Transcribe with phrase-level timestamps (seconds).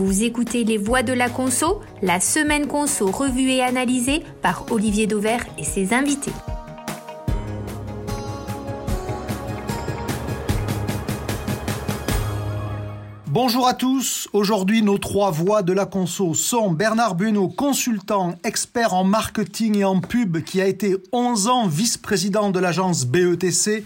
[0.00, 5.08] Vous écoutez Les Voix de la Conso, la semaine Conso revue et analysée par Olivier
[5.08, 6.30] Dauvert et ses invités.
[13.26, 14.28] Bonjour à tous.
[14.32, 19.84] Aujourd'hui, nos trois voix de la conso sont Bernard Bueno, consultant, expert en marketing et
[19.84, 23.84] en pub, qui a été 11 ans vice-président de l'agence BETC,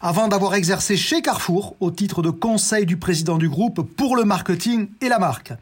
[0.00, 4.24] avant d'avoir exercé chez Carrefour au titre de conseil du président du groupe pour le
[4.24, 5.52] marketing et la marque.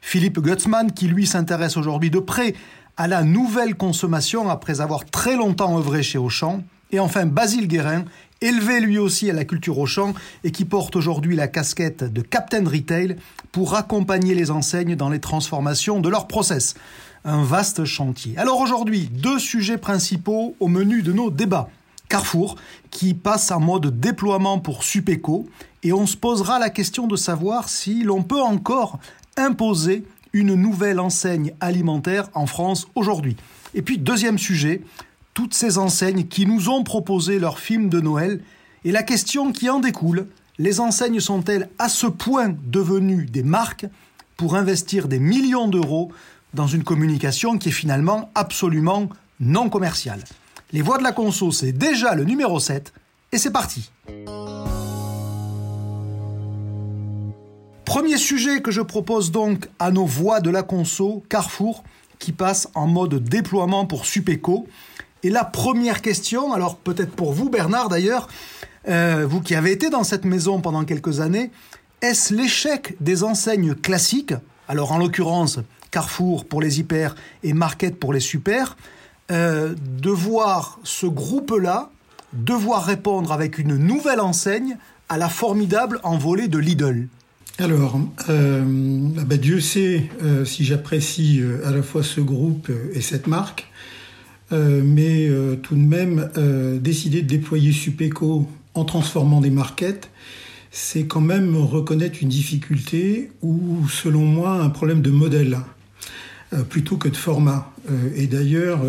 [0.00, 2.54] Philippe Gutzmann, qui lui s'intéresse aujourd'hui de près
[2.96, 6.62] à la nouvelle consommation après avoir très longtemps œuvré chez Auchan.
[6.90, 8.04] Et enfin, Basile Guérin,
[8.40, 12.22] élevé lui aussi à la culture au champ et qui porte aujourd'hui la casquette de
[12.22, 13.16] Captain Retail
[13.52, 16.74] pour accompagner les enseignes dans les transformations de leurs process.
[17.24, 18.36] Un vaste chantier.
[18.38, 21.68] Alors aujourd'hui, deux sujets principaux au menu de nos débats.
[22.12, 22.56] Carrefour,
[22.90, 25.48] qui passe en mode déploiement pour Supéco,
[25.82, 28.98] et on se posera la question de savoir si l'on peut encore
[29.38, 33.38] imposer une nouvelle enseigne alimentaire en France aujourd'hui.
[33.72, 34.82] Et puis deuxième sujet,
[35.32, 38.42] toutes ces enseignes qui nous ont proposé leur film de Noël.
[38.84, 40.26] Et la question qui en découle,
[40.58, 43.86] les enseignes sont-elles à ce point devenues des marques
[44.36, 46.12] pour investir des millions d'euros
[46.52, 49.08] dans une communication qui est finalement absolument
[49.40, 50.22] non commerciale?
[50.74, 52.94] Les voix de la conso, c'est déjà le numéro 7
[53.30, 53.90] et c'est parti.
[57.84, 61.84] Premier sujet que je propose donc à nos voix de la conso, Carrefour,
[62.18, 64.66] qui passe en mode déploiement pour Supéco.
[65.22, 68.28] Et la première question, alors peut-être pour vous Bernard d'ailleurs,
[68.88, 71.50] euh, vous qui avez été dans cette maison pendant quelques années,
[72.00, 74.34] est-ce l'échec des enseignes classiques,
[74.68, 75.58] alors en l'occurrence
[75.90, 78.74] Carrefour pour les hyper et Market pour les super,
[79.32, 81.90] euh, de voir ce groupe-là
[82.32, 84.76] devoir répondre avec une nouvelle enseigne
[85.08, 87.08] à la formidable envolée de Lidl
[87.58, 90.08] alors, euh, bah Dieu sait
[90.46, 93.70] si j'apprécie à la fois ce groupe et cette marque.
[94.52, 100.10] Euh, mais euh, tout de même, euh, décider de déployer Supéco en transformant des markets,
[100.70, 105.58] c'est quand même reconnaître une difficulté ou, selon moi, un problème de modèle
[106.68, 107.71] plutôt que de format.
[108.14, 108.80] Et d'ailleurs,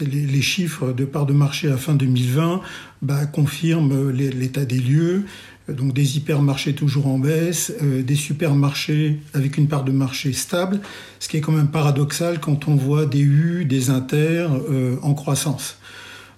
[0.00, 2.60] les, les, chiffres de part de marché à fin 2020
[3.00, 5.24] bah, confirment l'état des lieux
[5.68, 10.80] donc des hypermarchés toujours en baisse, euh, des supermarchés avec une part de marché stable,
[11.20, 15.14] ce qui est quand même paradoxal quand on voit des U, des Inter euh, en
[15.14, 15.78] croissance.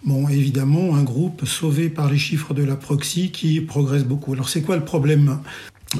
[0.04, 4.32] Bon, évidemment, un groupe sauvé par les chiffres de la proxy qui progresse beaucoup.
[4.32, 5.40] Alors c'est quoi le problème?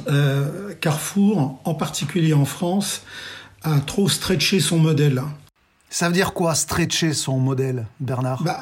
[0.08, 3.02] Euh, Carrefour, en particulier en France,
[3.62, 5.22] a trop stretché son modèle.
[5.98, 8.60] Ça veut dire quoi, stretcher son modèle, Bernard bah,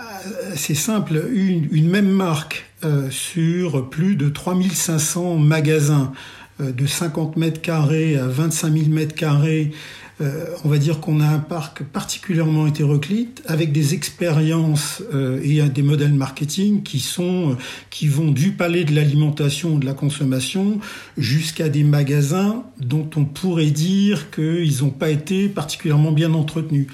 [0.54, 6.12] C'est simple, une, une, même marque euh, sur plus de 3500 magasins
[6.60, 9.72] euh, de 50 mètres carrés à 25 000 mètres carrés,
[10.20, 15.60] euh, on va dire qu'on a un parc particulièrement hétéroclite avec des expériences euh, et
[15.68, 17.54] des modèles marketing qui sont euh,
[17.90, 20.78] qui vont du palais de l'alimentation de la consommation
[21.18, 26.86] jusqu'à des magasins dont on pourrait dire qu'ils n'ont pas été particulièrement bien entretenus.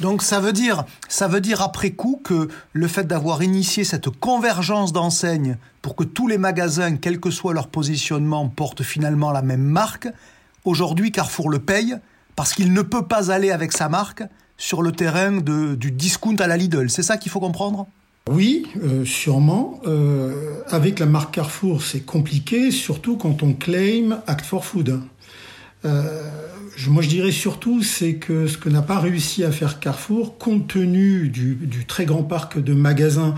[0.00, 0.84] Donc ça veut dire,
[1.62, 6.96] après coup que le fait d'avoir initié cette convergence d'enseignes pour que tous les magasins,
[6.96, 10.08] quel que soit leur positionnement, portent finalement la même marque,
[10.64, 11.96] aujourd'hui Carrefour le paye
[12.36, 14.22] parce qu'il ne peut pas aller avec sa marque
[14.56, 16.88] sur le terrain de, du discount à la Lidl.
[16.90, 17.86] C'est ça qu'il faut comprendre?
[18.30, 19.80] Oui, euh, sûrement.
[19.86, 25.00] Euh, avec la marque Carrefour, c'est compliqué, surtout quand on claim Act for Food.
[25.84, 26.22] Euh,
[26.88, 30.68] moi, je dirais surtout, c'est que ce que n'a pas réussi à faire Carrefour, compte
[30.68, 33.34] tenu du, du très grand parc de magasins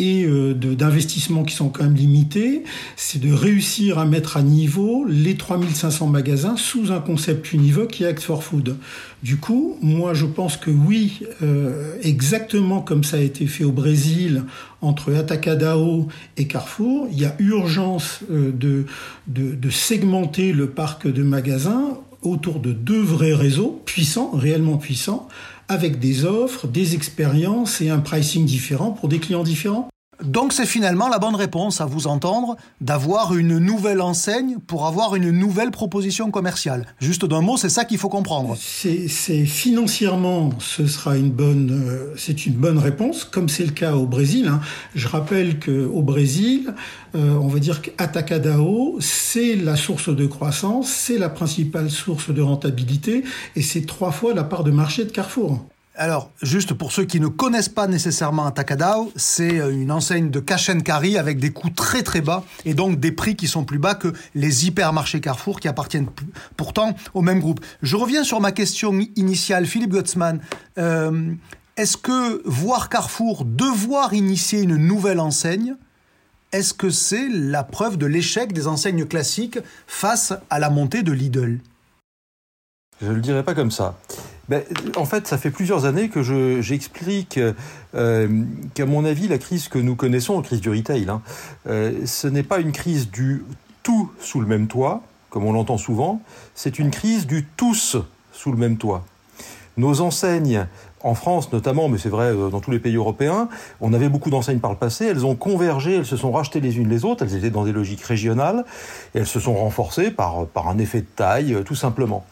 [0.00, 2.64] et euh, d'investissements qui sont quand même limités,
[2.96, 8.04] c'est de réussir à mettre à niveau les 3500 magasins sous un concept univoque qui
[8.04, 8.76] est Act for Food.
[9.22, 13.72] Du coup, moi je pense que oui, euh, exactement comme ça a été fait au
[13.72, 14.44] Brésil
[14.80, 16.08] entre Atacadao
[16.38, 18.86] et Carrefour, il y a urgence euh, de,
[19.26, 25.28] de, de segmenter le parc de magasins autour de deux vrais réseaux puissants, réellement puissants,
[25.68, 29.88] avec des offres, des expériences et un pricing différent pour des clients différents.
[30.22, 35.14] Donc c'est finalement la bonne réponse à vous entendre d'avoir une nouvelle enseigne pour avoir
[35.14, 36.86] une nouvelle proposition commerciale.
[37.00, 38.56] Juste d'un mot, c'est ça qu'il faut comprendre.
[38.58, 39.08] C'est
[39.44, 44.06] financièrement, ce sera une bonne, euh, c'est une bonne réponse, comme c'est le cas au
[44.06, 44.48] Brésil.
[44.48, 44.60] Hein.
[44.94, 46.74] Je rappelle que au Brésil,
[47.14, 52.42] euh, on va dire qu'Atacadao, c'est la source de croissance, c'est la principale source de
[52.42, 53.24] rentabilité,
[53.56, 55.64] et c'est trois fois la part de marché de Carrefour.
[56.00, 60.40] Alors, juste pour ceux qui ne connaissent pas nécessairement Atacadao, c'est euh, une enseigne de
[60.40, 60.80] cash and
[61.18, 64.14] avec des coûts très très bas et donc des prix qui sont plus bas que
[64.34, 66.08] les hypermarchés Carrefour qui appartiennent
[66.56, 67.60] pourtant au même groupe.
[67.82, 70.40] Je reviens sur ma question initiale, Philippe Gottsman.
[70.78, 71.34] Euh,
[71.76, 75.74] est-ce que voir Carrefour devoir initier une nouvelle enseigne,
[76.52, 81.12] est-ce que c'est la preuve de l'échec des enseignes classiques face à la montée de
[81.12, 81.60] Lidl?
[83.02, 83.98] Je ne le dirais pas comme ça.
[84.50, 84.64] Ben,
[84.96, 87.38] en fait, ça fait plusieurs années que j'explique
[87.94, 88.44] euh,
[88.74, 91.22] qu'à mon avis, la crise que nous connaissons, la crise du retail, hein,
[91.68, 93.44] euh, ce n'est pas une crise du
[93.84, 96.20] tout sous le même toit, comme on l'entend souvent,
[96.56, 97.96] c'est une crise du tous
[98.32, 99.04] sous le même toit.
[99.76, 100.66] Nos enseignes,
[101.04, 103.48] en France notamment, mais c'est vrai euh, dans tous les pays européens,
[103.80, 106.76] on avait beaucoup d'enseignes par le passé, elles ont convergé, elles se sont rachetées les
[106.76, 108.64] unes les autres, elles étaient dans des logiques régionales,
[109.14, 112.26] et elles se sont renforcées par, par un effet de taille, tout simplement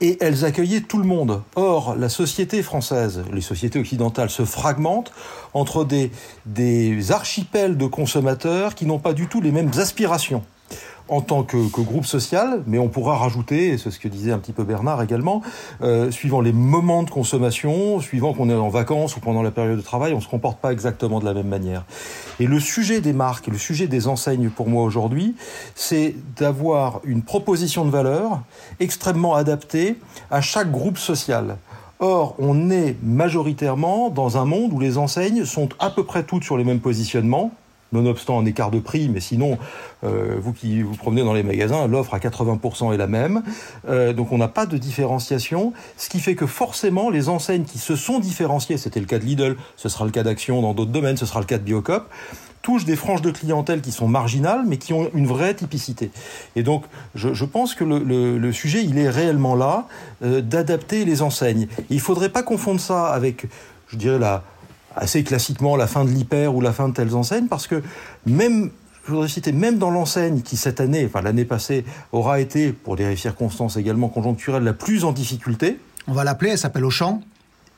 [0.00, 1.42] et elles accueillaient tout le monde.
[1.56, 5.12] Or, la société française, les sociétés occidentales se fragmentent
[5.54, 6.10] entre des,
[6.46, 10.44] des archipels de consommateurs qui n'ont pas du tout les mêmes aspirations
[11.08, 14.38] en tant que, groupe social, mais on pourra rajouter, et c'est ce que disait un
[14.38, 15.42] petit peu Bernard également,
[15.82, 19.76] euh, suivant les moments de consommation, suivant qu'on est en vacances ou pendant la période
[19.76, 21.84] de travail, on ne se comporte pas exactement de la même manière.
[22.40, 25.34] Et le sujet des marques, le sujet des enseignes pour moi aujourd'hui,
[25.74, 28.42] c'est d'avoir une proposition de valeur
[28.80, 29.96] extrêmement adaptée
[30.30, 31.56] à chaque groupe social.
[32.00, 36.44] Or, on est majoritairement dans un monde où les enseignes sont à peu près toutes
[36.44, 37.50] sur les mêmes positionnements,
[37.92, 39.58] nonobstant un écart de prix, mais sinon,
[40.04, 43.42] euh, vous qui vous promenez dans les magasins, l'offre à 80% est la même.
[43.88, 47.78] Euh, donc on n'a pas de différenciation, ce qui fait que forcément, les enseignes qui
[47.78, 50.92] se sont différenciées, c'était le cas de Lidl, ce sera le cas d'Action dans d'autres
[50.92, 52.08] domaines, ce sera le cas de Biocop,
[52.62, 56.10] touchent des franges de clientèle qui sont marginales, mais qui ont une vraie typicité.
[56.56, 59.86] Et donc, je, pense que le, sujet, il est réellement là,
[60.22, 61.68] euh, d'adapter les enseignes.
[61.88, 63.46] il ne faudrait pas confondre ça avec,
[63.88, 64.42] je dirais, la
[64.98, 67.82] assez classiquement la fin de l'hyper ou la fin de telles enseignes, parce que
[68.26, 68.70] même
[69.08, 72.94] je voudrais citer, même dans l'enseigne qui cette année, enfin l'année passée, aura été, pour
[72.94, 75.78] des circonstances également conjoncturelles, la plus en difficulté.
[76.08, 77.22] On va l'appeler, elle s'appelle Auchan.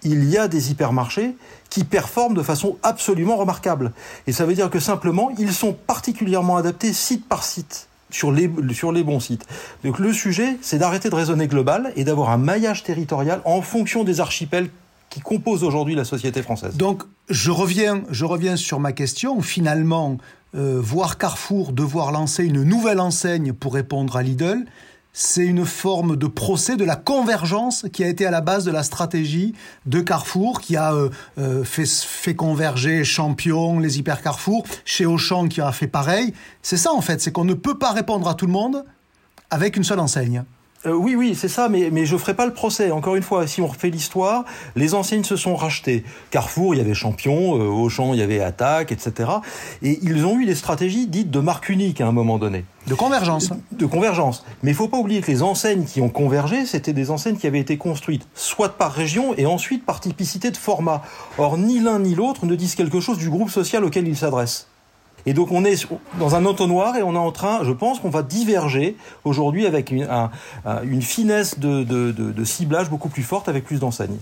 [0.02, 1.36] Il y a des hypermarchés
[1.68, 3.92] qui performent de façon absolument remarquable.
[4.26, 7.86] Et ça veut dire que simplement, ils sont particulièrement adaptés site par site.
[8.12, 9.46] Sur les, sur les bons sites.
[9.84, 14.02] Donc le sujet, c'est d'arrêter de raisonner global et d'avoir un maillage territorial en fonction
[14.02, 14.68] des archipels
[15.10, 16.76] qui composent aujourd'hui la société française.
[16.76, 19.42] Donc, je reviens, je reviens sur ma question.
[19.42, 20.18] Finalement,
[20.54, 24.64] euh, voir Carrefour devoir lancer une nouvelle enseigne pour répondre à Lidl,
[25.12, 28.70] c'est une forme de procès de la convergence qui a été à la base de
[28.70, 29.54] la stratégie
[29.86, 35.48] de Carrefour, qui a euh, euh, fait, fait converger Champion, les hyper Carrefour, chez Auchan
[35.48, 36.32] qui a fait pareil.
[36.62, 38.84] C'est ça en fait, c'est qu'on ne peut pas répondre à tout le monde
[39.50, 40.44] avec une seule enseigne.
[40.86, 42.90] Euh, oui, oui, c'est ça, mais, mais je ferai pas le procès.
[42.90, 44.46] Encore une fois, si on refait l'histoire,
[44.76, 46.04] les enseignes se sont rachetées.
[46.30, 49.30] Carrefour, il y avait Champion, euh, Auchan, il y avait Attaque, etc.
[49.82, 52.64] Et ils ont eu des stratégies dites de marque unique à un moment donné.
[52.86, 53.50] De convergence.
[53.72, 54.42] De, convergence.
[54.62, 57.46] Mais il faut pas oublier que les enseignes qui ont convergé, c'était des enseignes qui
[57.46, 61.02] avaient été construites soit par région et ensuite par typicité de format.
[61.36, 64.69] Or, ni l'un ni l'autre ne disent quelque chose du groupe social auquel ils s'adressent.
[65.26, 65.86] Et donc on est
[66.18, 69.90] dans un entonnoir et on est en train, je pense qu'on va diverger aujourd'hui avec
[69.90, 70.08] une,
[70.84, 74.18] une finesse de, de, ciblage beaucoup plus forte avec plus d'enseignes.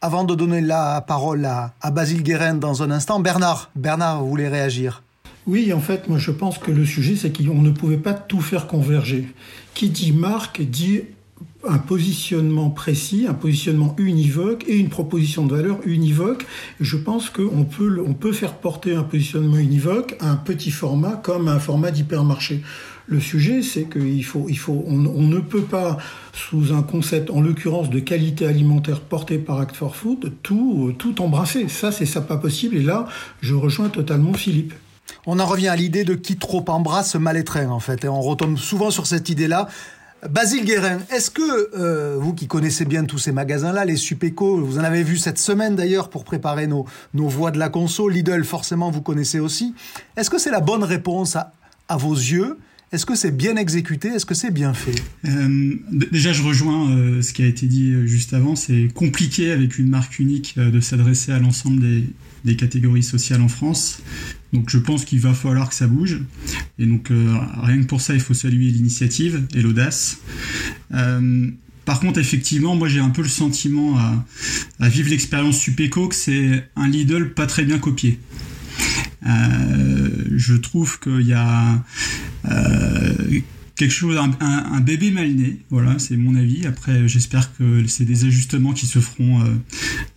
[0.00, 4.28] Avant de donner la parole à, à Basile Guérin dans un instant, Bernard, Bernard vous
[4.28, 5.02] voulez réagir
[5.46, 8.40] oui, en fait, moi je pense que le sujet, c'est qu'on ne pouvait pas tout
[8.40, 9.28] faire converger.
[9.74, 11.02] Qui dit marque dit
[11.68, 16.46] un positionnement précis, un positionnement univoque et une proposition de valeur univoque.
[16.80, 21.16] Je pense qu'on peut, on peut faire porter un positionnement univoque à un petit format
[21.16, 22.62] comme un format d'hypermarché.
[23.06, 25.98] Le sujet, c'est qu'il faut, il faut, on, ne peut pas,
[26.32, 31.20] sous un concept, en l'occurrence de qualité alimentaire porté par Act for Food, tout, tout
[31.20, 31.68] embrasser.
[31.68, 32.76] Ça, c'est ça pas possible.
[32.76, 33.06] Et là,
[33.42, 34.72] je rejoins totalement Philippe.
[35.26, 38.04] On en revient à l'idée de qui trop embrasse mal étreint, en fait.
[38.04, 39.68] Et on retombe souvent sur cette idée-là.
[40.30, 44.78] Basile Guérin, est-ce que euh, vous qui connaissez bien tous ces magasins-là, les Supéco, vous
[44.78, 48.42] en avez vu cette semaine d'ailleurs pour préparer nos, nos voix de la conso, Lidl
[48.44, 49.74] forcément vous connaissez aussi,
[50.16, 52.56] est-ce que c'est la bonne réponse à, vos yeux?
[52.90, 54.08] Est-ce que c'est bien exécuté?
[54.08, 54.94] Est-ce que c'est bien fait?
[55.26, 58.56] Euh, Déjà, je rejoins euh, ce qui a été dit juste avant.
[58.56, 61.82] C'est compliqué avec une marque unique de s'adresser à l'ensemble
[62.44, 64.00] des catégories sociales en France.
[64.54, 66.20] Donc je pense qu'il va falloir que ça bouge.
[66.78, 70.18] Et donc euh, rien que pour ça, il faut saluer l'initiative et l'audace.
[70.94, 71.50] Euh,
[71.84, 76.70] par contre, effectivement, moi j'ai un peu le sentiment à, vivre l'expérience Supéco que c'est
[76.76, 78.20] un Lidl pas très bien copié.
[79.26, 81.84] Euh, je trouve qu'il y a
[83.76, 85.58] quelque chose, un, bébé mal né.
[85.70, 86.66] Voilà, c'est mon avis.
[86.66, 89.42] Après, j'espère que c'est des ajustements qui se feront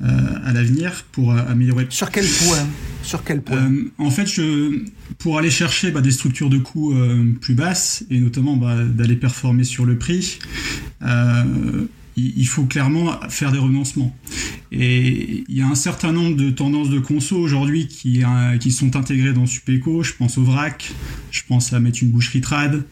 [0.02, 1.88] à l'avenir pour améliorer.
[1.90, 2.68] Sur quel point?
[3.04, 3.72] Sur quel point?
[3.98, 4.84] En fait, je,
[5.18, 6.94] pour aller chercher bah, des structures de coûts
[7.42, 10.40] plus basses et notamment bah, d'aller performer sur le prix
[12.18, 14.16] il faut clairement faire des renoncements.
[14.72, 18.96] Et il y a un certain nombre de tendances de conso aujourd'hui qui, euh, sont
[18.98, 20.04] intégrées dans Supeco.
[20.04, 20.92] Je pense au vrac,
[21.32, 22.84] je pense à mettre une boucherie trad,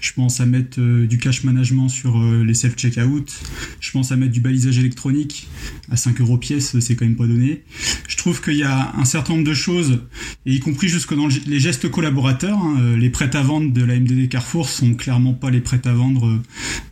[0.00, 3.32] je pense à mettre euh, du cash management sur euh, les self-checkout,
[3.80, 5.48] je pense à mettre du balisage électronique
[5.90, 7.62] à 5 euros pièce, c'est quand même pas donné.
[8.08, 10.00] Je trouve qu'il y a un certain nombre de choses,
[10.44, 13.98] et y compris jusque dans les gestes collaborateurs, hein, les prêts à vendre de la
[13.98, 16.40] MDD Carrefour sont clairement pas les prêts à vendre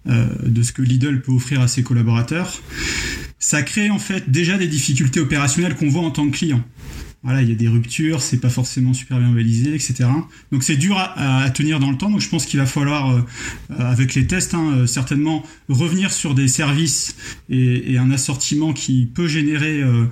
[0.07, 2.63] de ce que Lidl peut offrir à ses collaborateurs
[3.39, 6.63] ça crée en fait déjà des difficultés opérationnelles qu'on voit en tant que client
[7.23, 10.09] voilà, il y a des ruptures, c'est pas forcément super bien balisé, etc.
[10.53, 12.09] Donc c'est dur à, tenir dans le temps.
[12.09, 13.21] Donc je pense qu'il va falloir, euh,
[13.79, 17.17] avec les tests, hein, euh, certainement revenir sur des services
[17.51, 20.07] et, un assortiment qui peut générer, euh,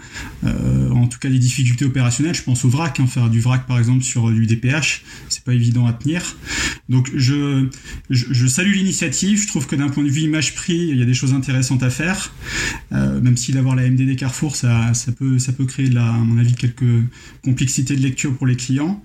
[0.45, 2.35] euh en tout cas, des difficultés opérationnelles.
[2.35, 5.55] Je pense au vrac, hein, faire du vrac par exemple sur du DPH, c'est pas
[5.55, 6.37] évident à tenir.
[6.91, 7.69] Donc je,
[8.11, 9.41] je, salue l'initiative.
[9.41, 11.91] Je trouve que d'un point de vue image-prix, il y a des choses intéressantes à
[11.91, 12.35] faire.
[12.91, 16.55] même si d'avoir la MDD Carrefour, ça, ça peut, ça peut créer, à mon avis,
[16.55, 16.98] quelques
[17.45, 19.03] complexité de lecture pour les clients.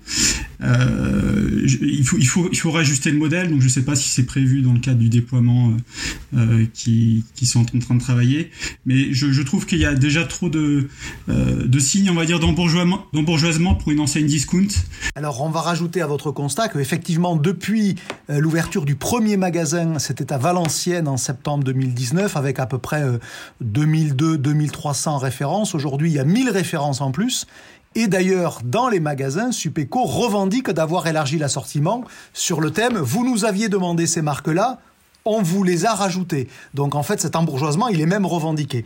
[0.62, 3.96] Euh, il, faut, il, faut, il faut rajuster le modèle, donc je ne sais pas
[3.96, 7.94] si c'est prévu dans le cadre du déploiement euh, euh, qui, qui, sont en train
[7.94, 8.50] de travailler,
[8.86, 10.88] mais je, trouve qu'il y a déjà trop de,
[11.28, 14.68] de signes, on va dire, d'embourgeoisement pour une enseigne discount.
[15.14, 17.96] Alors on va rajouter à votre constat qu'effectivement, depuis
[18.28, 23.04] l'ouverture du premier magasin, c'était à Valenciennes en septembre 2019, avec à peu près
[23.62, 25.74] 2002-2300 références.
[25.74, 27.46] Aujourd'hui, il y a 1000 références en plus.
[27.94, 33.44] Et d'ailleurs, dans les magasins, Supeco revendique d'avoir élargi l'assortiment sur le thème Vous nous
[33.44, 34.80] aviez demandé ces marques-là,
[35.24, 36.48] on vous les a rajoutées.
[36.74, 38.84] Donc en fait, cet embourgeoisement, il est même revendiqué.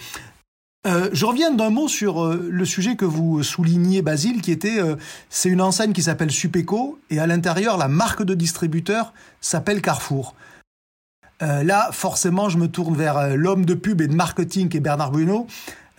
[0.86, 4.78] Euh, je reviens d'un mot sur euh, le sujet que vous souligniez, Basile, qui était,
[4.78, 4.96] euh,
[5.28, 10.34] c'est une enseigne qui s'appelle Supeco, et à l'intérieur, la marque de distributeur s'appelle Carrefour.
[11.40, 15.12] là, forcément, je me tourne vers l'homme de pub et de marketing qui est Bernard
[15.12, 15.46] Bruno.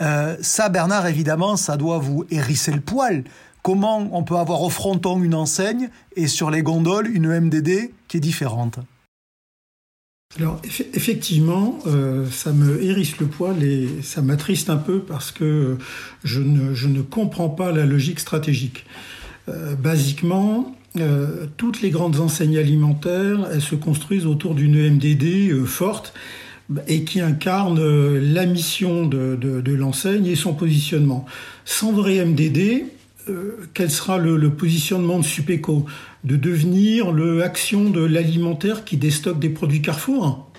[0.02, 3.24] Euh, ça, Bernard, évidemment, ça doit vous hérisser le poil.
[3.62, 8.18] Comment on peut avoir au fronton une enseigne et sur les gondoles une MDD qui
[8.18, 8.80] est différente
[10.38, 15.80] alors effectivement, euh, ça me hérisse le poil et ça m'attriste un peu parce que
[16.24, 18.86] je ne, comprends pas la logique stratégique.
[19.50, 20.76] Euh, basiquement,
[21.58, 26.14] toutes les grandes enseignes alimentaires, elles se construisent autour d'une MDD forte
[26.88, 31.26] et qui incarne euh, la mission de, l'enseigne et son positionnement.
[31.66, 32.86] Sans vrai MDD,
[33.28, 35.86] euh, quel sera le, positionnement de Supeco?
[36.24, 40.52] De devenir le action de l'alimentaire qui déstocke des produits Carrefour?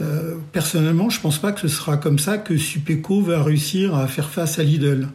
[0.00, 4.06] Euh, personnellement, je pense pas que ce sera comme ça que Supeco va réussir à
[4.06, 5.08] faire face à Lidl.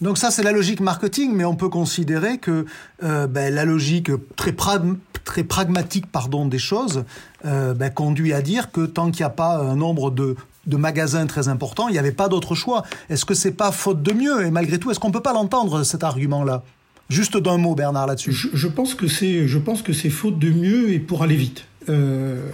[0.00, 2.66] Donc ça, c'est la logique marketing, mais on peut considérer que
[3.02, 7.04] euh, ben, la logique très, pragmatique pardon, des choses
[7.44, 10.36] euh, ben, conduit à dire que tant qu'il n'y a pas un nombre de,
[10.66, 12.84] magasins très important, il n'y avait pas d'autre choix.
[13.08, 14.46] Est-ce que c'est pas faute de mieux?
[14.46, 16.62] Et malgré tout, est-ce qu'on peut pas l'entendre cet argument-là?
[17.08, 18.32] Juste d'un mot, Bernard, là-dessus.
[18.32, 21.64] Je, je pense que c'est faute de mieux et pour aller vite.
[21.88, 22.50] Euh,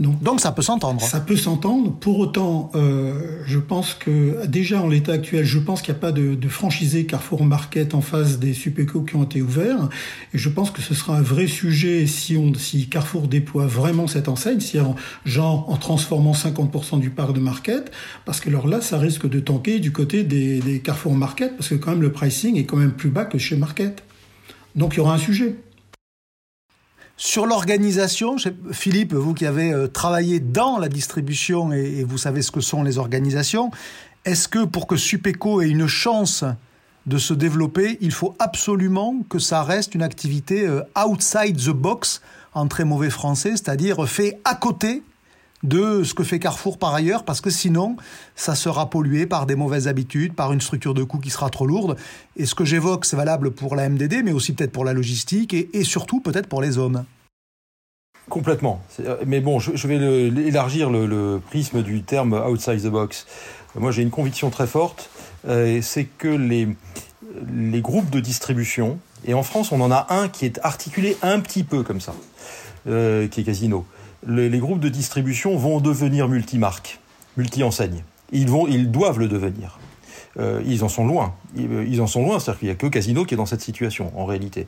[0.00, 1.02] donc, donc, ça peut s'entendre.
[1.02, 1.92] Ça peut s'entendre.
[1.92, 6.00] Pour autant, euh, je pense que déjà en l'état actuel, je pense qu'il n'y a
[6.00, 9.90] pas de, de franchisé Carrefour Market en face des Supeco qui ont été ouverts.
[10.32, 14.06] Et je pense que ce sera un vrai sujet si, on, si Carrefour déploie vraiment
[14.06, 17.92] cette enseigne, si en, genre en transformant 50% du parc de Market,
[18.24, 21.68] parce que alors là, ça risque de tanker du côté des, des Carrefour Market, parce
[21.68, 24.02] que quand même le pricing est quand même plus bas que chez Market.
[24.76, 25.56] Donc il y aura un sujet.
[27.22, 28.36] Sur l'organisation,
[28.72, 32.82] Philippe, vous qui avez euh, travaillé dans la distribution et, vous savez ce que sont
[32.82, 33.70] les organisations,
[34.24, 36.44] est-ce que pour que Supeco ait une chance
[37.04, 42.22] de se développer, il faut absolument que ça reste une activité euh, outside the box,
[42.54, 45.02] en très mauvais français, c'est-à-dire fait à côté
[45.62, 47.96] de ce que fait Carrefour par ailleurs, parce que sinon,
[48.34, 51.66] ça sera pollué par des mauvaises habitudes, par une structure de coût qui sera trop
[51.66, 51.96] lourde.
[52.36, 55.54] Et ce que j'évoque, c'est valable pour la MDD, mais aussi peut-être pour la logistique
[55.54, 57.04] et, surtout peut-être pour les hommes.
[58.28, 58.80] Complètement.
[59.00, 63.26] Euh, mais bon, je, vais élargir le, prisme du terme outside the box.
[63.74, 65.10] Moi, j'ai une conviction très forte,
[65.48, 66.68] euh, c'est que les,
[67.80, 71.64] groupes de distribution, et en France, on en a un qui est articulé un petit
[71.64, 72.14] peu comme ça,
[72.88, 73.84] euh, qui est Casino
[74.26, 77.00] les, groupes de distribution vont devenir multimarques,
[77.36, 78.04] multi-enseignes.
[78.32, 79.78] Ils, vont, ils doivent le devenir.
[80.38, 81.34] Euh, ils en sont loin.
[81.56, 84.12] Ils, en sont loin, c'est-à-dire qu'il n'y a que Casino qui est dans cette situation,
[84.16, 84.66] en réalité.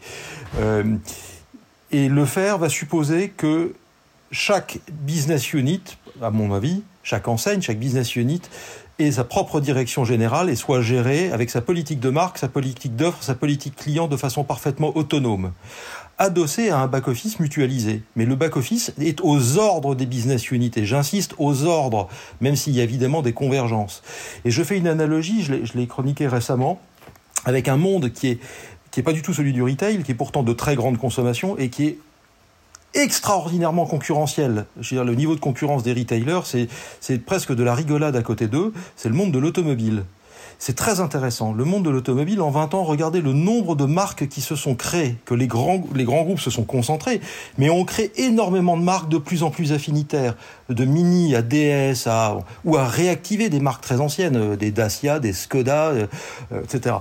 [0.58, 0.96] Euh,
[1.92, 3.74] et le faire va supposer que
[4.30, 5.82] chaque business unit,
[6.20, 8.40] à mon avis, chaque enseigne, chaque business unit
[8.98, 12.96] ait sa propre direction générale et soit gérée avec sa politique de marque, sa politique
[12.96, 15.52] d'offre, sa politique client de façon parfaitement autonome
[16.22, 18.02] adossé à un back-office mutualisé.
[18.16, 22.08] Mais le back-office est aux ordres des business units, et j'insiste, aux ordres,
[22.40, 24.02] même s'il y a évidemment des convergences.
[24.44, 26.80] Et je fais une analogie, je l'ai chroniqué récemment,
[27.44, 28.38] avec un monde qui est,
[28.90, 31.58] qui est pas du tout celui du retail, qui est pourtant de très grande consommation,
[31.58, 31.98] et qui est
[32.94, 34.66] extraordinairement concurrentiel.
[34.80, 36.42] Je veux dire, le niveau de concurrence des retailers,
[37.00, 40.04] c'est presque de la rigolade à côté d'eux, c'est le monde de l'automobile.
[40.58, 41.52] C'est très intéressant.
[41.52, 44.74] Le monde de l'automobile, en 20 ans, regardez le nombre de marques qui se sont
[44.74, 47.20] créées, que les grands, les grands groupes se sont concentrés,
[47.58, 50.34] mais on crée énormément de marques de plus en plus affinitaires,
[50.68, 55.20] de Mini à DS, à, ou à réactiver des marques très anciennes, euh, des Dacia,
[55.20, 56.06] des Skoda, euh,
[56.52, 56.96] euh, etc.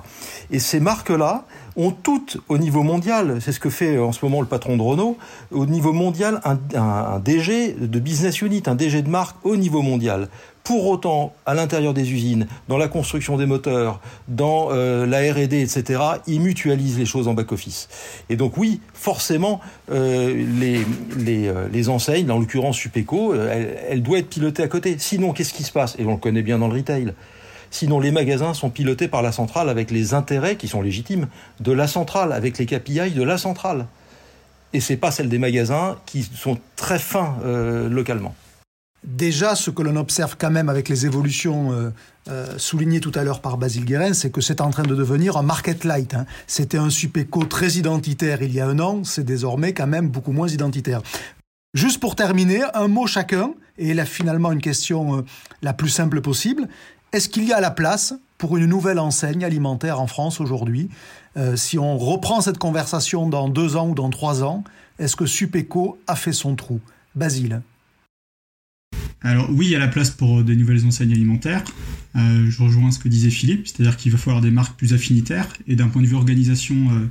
[0.52, 1.46] Et ces marques-là
[1.78, 4.82] ont toutes, au niveau mondial, c'est ce que fait en ce moment le patron de
[4.82, 5.18] Renault,
[5.52, 9.82] au niveau mondial, un, un DG de business unit, un DG de marque au niveau
[9.82, 10.28] mondial.
[10.72, 14.00] Pour autant, à l'intérieur des usines, dans la construction des moteurs,
[14.30, 17.90] dans euh, la R&D, etc., ils mutualisent les choses en back-office.
[18.30, 19.60] Et donc oui, forcément,
[19.92, 24.96] euh, euh, les, enseignes, en l'occurrence Supeco, elle, doit être pilotée à côté.
[24.98, 25.98] Sinon, qu'est-ce qui se passe?
[26.00, 27.12] Et on le connaît bien dans le retail.
[27.70, 31.28] Sinon, les magasins sont pilotés par la centrale avec les intérêts qui sont légitimes
[31.60, 33.88] de la centrale, avec les KPI de la centrale.
[34.72, 37.36] Et c'est pas celle des magasins qui sont très fins
[37.90, 38.34] localement.
[39.04, 41.90] Déjà, ce que l'on observe quand même avec les évolutions euh,
[42.30, 45.38] euh, soulignées tout à l'heure par Basile Guérin, c'est que c'est en train de devenir
[45.38, 46.14] un market light.
[46.14, 46.28] Hein.
[46.46, 50.34] C'était un Supéco très identitaire il y a un an, c'est désormais quand même beaucoup
[50.34, 51.02] moins identitaire.
[51.74, 55.22] Juste pour terminer, un mot chacun, et là finalement une question euh,
[55.64, 56.68] la plus simple possible.
[57.12, 60.90] Est-ce qu'il y a la place pour une nouvelle enseigne alimentaire en France aujourd'hui?
[61.38, 64.64] Euh, Si on reprend cette conversation dans deux ans ou dans trois ans,
[65.00, 66.80] est-ce que Supéco a fait son trou?
[67.16, 67.62] Basile
[69.24, 71.64] alors oui, il y a la place pour des nouvelles enseignes alimentaires.
[72.16, 75.48] Euh, je rejoins ce que disait Philippe, c'est-à-dire qu'il va falloir des marques plus affinitaires
[75.68, 77.08] et d'un point de vue organisation euh,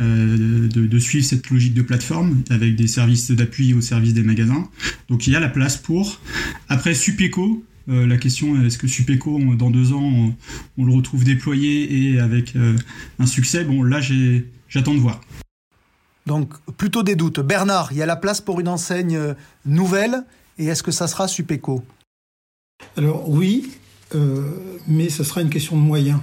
[0.00, 4.68] euh, de, suivre cette logique de plateforme avec des services d'appui au service des magasins.
[5.08, 6.20] Donc il y a la place pour.
[6.68, 10.34] Après Supéco, euh, la question est-ce que Supéco dans deux ans on,
[10.78, 12.76] on, le retrouve déployé et avec euh,
[13.18, 13.64] un succès?
[13.64, 14.00] Bon là
[14.68, 15.20] j'attends de voir.
[16.26, 17.40] Donc plutôt des doutes.
[17.40, 19.18] Bernard, il y a la place pour une enseigne
[19.64, 20.24] nouvelle
[20.58, 21.82] et est-ce que ça sera Supéco
[22.96, 23.70] Alors oui,
[24.14, 24.50] euh,
[24.86, 26.20] mais ce sera une question de moyens.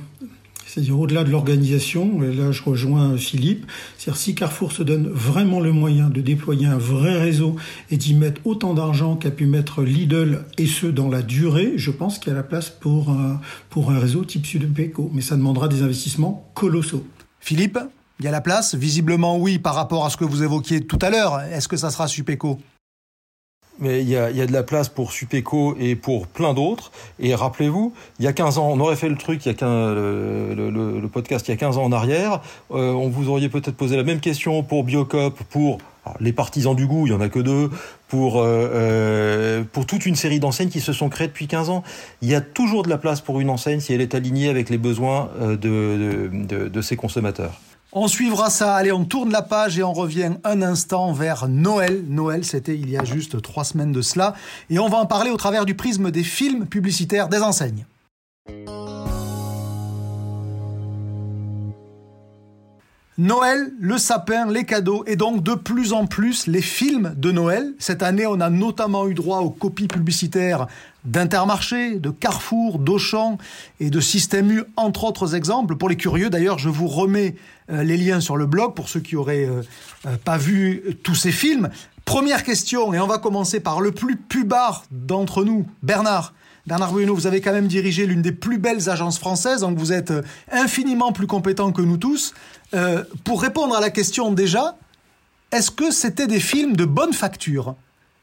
[0.65, 3.65] C'est-à-dire au-delà de l'organisation, et là je rejoins Philippe,
[3.97, 7.55] c'est-à-dire si Carrefour se donne vraiment le moyen de déployer un vrai réseau
[7.89, 11.89] et d'y mettre autant d'argent qu'a pu mettre Lidl, et ce dans la durée, je
[11.89, 15.09] pense qu'il y a la place pour un, pour un réseau type Supéco.
[15.11, 17.03] Mais ça demandera des investissements colossaux.
[17.39, 17.79] Philippe,
[18.19, 18.75] il y a la place?
[18.75, 21.39] Visiblement oui par rapport à ce que vous évoquiez tout à l'heure.
[21.51, 22.59] Est-ce que ça sera Supéco
[23.79, 26.91] mais il y a, de la place pour Supéco et pour plein d'autres.
[27.19, 29.55] Et rappelez-vous, il y a 15 ans, on aurait fait le truc, il y a
[29.55, 33.49] 15, le, le, podcast il y a 15 ans en arrière, euh, on vous auriez
[33.49, 35.79] peut-être posé la même question pour Biocop, pour
[36.19, 37.69] les partisans du goût, il y en a que deux,
[38.07, 41.83] pour, euh, euh, pour toute une série d'enseignes qui se sont créées depuis 15 ans.
[42.21, 44.69] Il y a toujours de la place pour une enseigne si elle est alignée avec
[44.69, 47.53] les besoins de, de, de, de ses consommateurs.
[47.91, 48.75] On suivra ça.
[48.75, 52.04] Allez, on tourne la page et on revient un instant vers Noël.
[52.08, 54.36] Noël, c'était il y a juste trois semaines de cela.
[54.69, 57.86] Et on va en parler au travers du prisme des films publicitaires des enseignes.
[63.17, 67.73] Noël, le sapin, les cadeaux et donc de plus en plus les films de Noël.
[67.78, 70.67] Cette année, on a notamment eu droit aux copies publicitaires
[71.05, 73.38] d'Intermarché, de Carrefour, d'Auchan
[73.79, 75.75] et de Système U, entre autres exemples.
[75.75, 77.35] Pour les curieux, d'ailleurs, je vous remets
[77.71, 79.62] euh, les liens sur le blog pour ceux qui auraient euh,
[80.05, 81.69] euh, pas vu tous ces films.
[82.05, 86.33] Première question, et on va commencer par le plus pubard d'entre nous, Bernard.
[86.67, 89.93] Bernard Bruno, vous avez quand même dirigé l'une des plus belles agences françaises, donc vous
[89.93, 90.13] êtes
[90.51, 92.33] infiniment plus compétent que nous tous.
[93.23, 94.75] Pour répondre à la question déjà,
[95.51, 97.75] est-ce que c'était des films de bonne facture?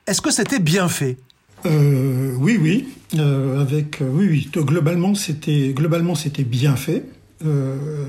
[0.07, 1.17] Est-ce que c'était bien fait?
[1.65, 2.89] Euh, Oui, oui.
[3.17, 4.51] Euh, avec, oui, oui.
[4.53, 7.05] Globalement, c'était globalement c'était bien fait.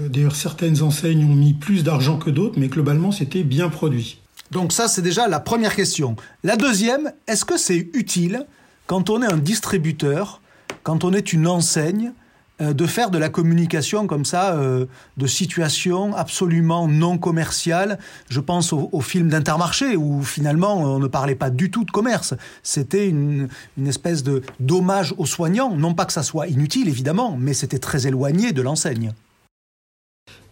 [0.10, 4.19] D'ailleurs, certaines enseignes ont mis plus d'argent que d'autres, mais globalement, c'était bien produit.
[4.51, 6.15] Donc ça, c'est déjà la première question.
[6.43, 8.45] La deuxième, est-ce que c'est utile
[8.88, 10.41] quand on est un distributeur,
[10.83, 12.12] quand on est une enseigne, euh,
[12.60, 14.86] de faire de la communication comme ça, euh,
[15.17, 18.00] de situations absolument non commerciales.
[18.30, 21.91] Je pense au, au film d'Intermarché où finalement on ne parlait pas du tout de
[21.91, 22.34] commerce.
[22.63, 25.76] C'était une, une espèce de dommage aux soignants.
[25.76, 29.13] Non pas que ça soit inutile évidemment, mais c'était très éloigné de l'enseigne.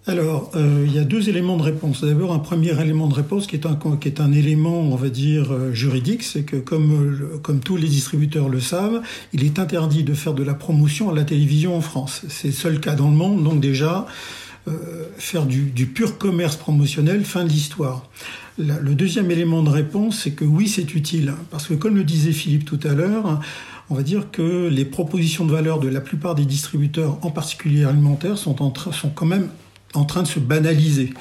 [0.07, 2.03] Alors, euh, il y a deux éléments de réponse.
[2.03, 5.09] D'abord, un premier élément de réponse qui est un, qui est un élément, on va
[5.09, 9.01] dire, euh, juridique, c'est que comme, comme tous les distributeurs le savent,
[9.33, 12.21] il est interdit de faire de la promotion à la télévision en France.
[12.29, 14.05] C'est le seul cas dans le monde, donc déjà,
[14.67, 18.07] euh, faire du, du, pur commerce promotionnel, fin de l'histoire.
[18.57, 22.31] Le deuxième élément de réponse, c'est que oui, c'est utile, parce que comme le disait
[22.31, 23.41] Philippe tout à l'heure,
[23.89, 27.83] on va dire que les propositions de valeur de la plupart des distributeurs, en particulier
[27.83, 29.49] alimentaires, sont, en sont quand même
[29.97, 31.13] en train de se banaliser.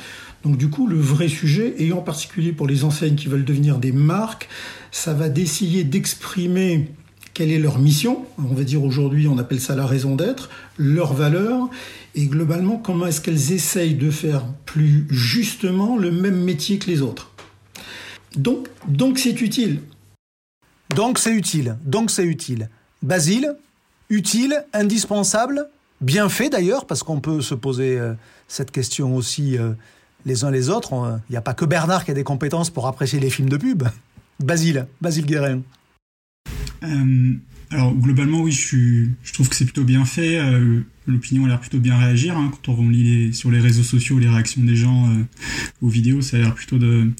[0.44, 3.78] Donc du coup, le vrai sujet, et en particulier pour les enseignes qui veulent devenir
[3.78, 4.48] des marques,
[4.90, 6.90] ça va d'essayer d'exprimer
[7.32, 11.14] quelle est leur mission, on va dire aujourd'hui on appelle ça la raison d'être, leur
[11.14, 11.68] valeur,
[12.14, 17.02] et globalement comment est-ce qu'elles essayent de faire plus justement le même métier que les
[17.02, 17.32] autres.
[18.36, 19.80] Donc donc c'est utile.
[20.94, 22.68] Donc c'est utile, donc c'est utile.
[23.02, 23.56] Basile,
[24.10, 25.68] utile, indispensable,
[26.00, 28.14] bien fait d'ailleurs, parce qu'on peut se poser euh,
[28.48, 29.72] cette question aussi euh,
[30.26, 31.20] les uns les autres.
[31.28, 33.56] Il n'y a pas que Bernard qui a des compétences pour apprécier les films de
[33.56, 33.84] pub.
[34.40, 35.62] Basile, Basile Guérin.
[36.82, 37.34] Euh,
[37.70, 40.38] alors globalement oui, je, je trouve que c'est plutôt bien fait
[41.06, 44.28] l'opinion a l'air plutôt bien réagir hein, quand on lit sur les réseaux sociaux les
[44.28, 45.22] réactions des gens euh,
[45.82, 47.10] aux vidéos ça a l'air plutôt de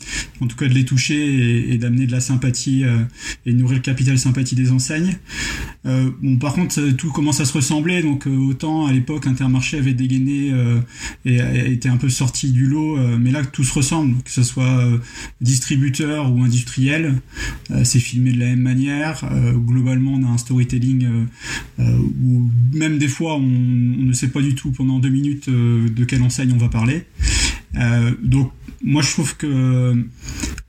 [0.40, 3.02] en tout cas de les toucher et, d'amener de la sympathie euh,
[3.46, 5.16] et nourrir le capital sympathie des enseignes.
[5.86, 9.92] Euh, bon par contre tout commence à se ressembler donc autant à l'époque Intermarché avait
[9.92, 10.52] dégainé
[11.24, 14.88] et était un peu sorti du lot mais là tout se ressemble que ce soit
[15.40, 17.14] distributeur ou industriel
[17.82, 19.24] c'est filmé de la même manière
[19.66, 21.06] globalement on a un storytelling
[21.78, 25.88] où même des fois on on ne sait pas du tout pendant deux minutes euh,
[25.88, 27.04] de quelle enseigne on va parler.
[27.76, 29.94] Euh, donc moi je trouve que euh,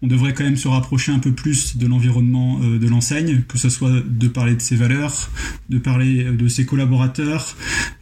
[0.01, 3.69] on devrait quand même se rapprocher un peu plus de l'environnement de l'enseigne, que ce
[3.69, 5.29] soit de parler de ses valeurs,
[5.69, 7.55] de parler de ses collaborateurs,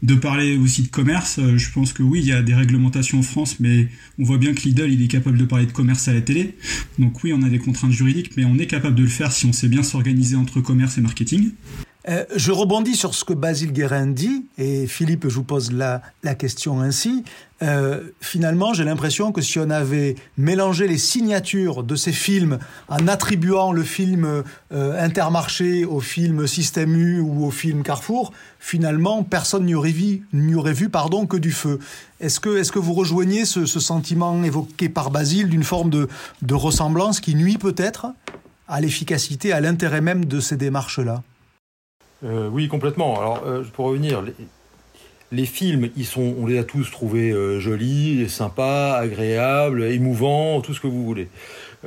[0.04, 1.40] de parler aussi de commerce.
[1.56, 3.88] Je pense que oui, il y a des réglementations en France, mais
[4.20, 6.56] on voit bien que Lidl il est capable de parler de commerce à la télé.
[7.00, 9.46] Donc oui, on a des contraintes juridiques, mais on est capable de le faire si
[9.46, 11.52] on sait bien s'organiser entre commerce et marketing.
[12.10, 16.02] Euh, je rebondis sur ce que Basile Guérin dit, et Philippe, je vous pose la,
[16.24, 17.24] la question ainsi.
[17.62, 23.08] Euh, finalement, j'ai l'impression que si on avait mélangé les signatures de ces films en
[23.08, 29.66] attribuant le film euh, Intermarché au film Système U ou au film Carrefour, finalement, personne
[29.66, 31.80] n'y aurait vu, aurait vu pardon, que du feu.
[32.20, 37.22] Est-ce que, est que vous rejoignez ce, sentiment évoqué par Basile d'une forme de ressemblance
[37.22, 38.08] qui nuit peut-être
[38.68, 41.24] à l'efficacité, à l'intérêt même de ces démarches-là?
[42.24, 43.20] Euh, oui, complètement.
[43.20, 44.24] Alors, euh, pour revenir,
[45.32, 50.74] les, films, ils sont, on les a tous trouvés euh, jolis, sympas, agréables, émouvants, tout
[50.74, 51.28] ce que vous voulez.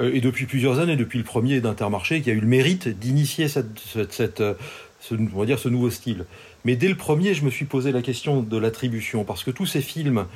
[0.00, 3.78] et depuis plusieurs années, depuis le premier d'Intermarché, qui a eu le mérite d'initier cette,
[4.10, 4.42] cette,
[5.00, 6.26] ce, on va dire ce nouveau style.
[6.64, 9.66] Mais dès le premier, je me suis posé la question de l'attribution, parce que tous
[9.66, 10.26] ces films,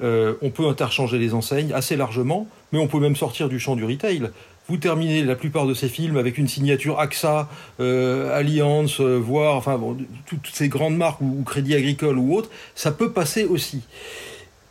[0.00, 3.84] on peut interchanger les enseignes assez largement, mais on peut même sortir du champ du
[3.84, 4.30] retail.
[4.68, 7.50] Vous terminez la plupart de ces films avec une signature AXA,
[7.80, 9.78] euh, Alliance, euh, voire enfin
[10.26, 13.82] toutes ces grandes marques ou, Crédit Agricole ou autres, ça peut passer aussi.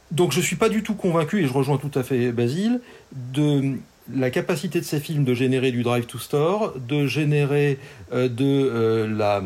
[0.10, 2.82] Donc je ne suis pas du tout convaincu, et je rejoins tout à fait Basile,
[3.12, 3.74] de
[4.14, 7.78] la capacité de ces films de générer du drive to store, de générer
[8.14, 9.44] euh, de la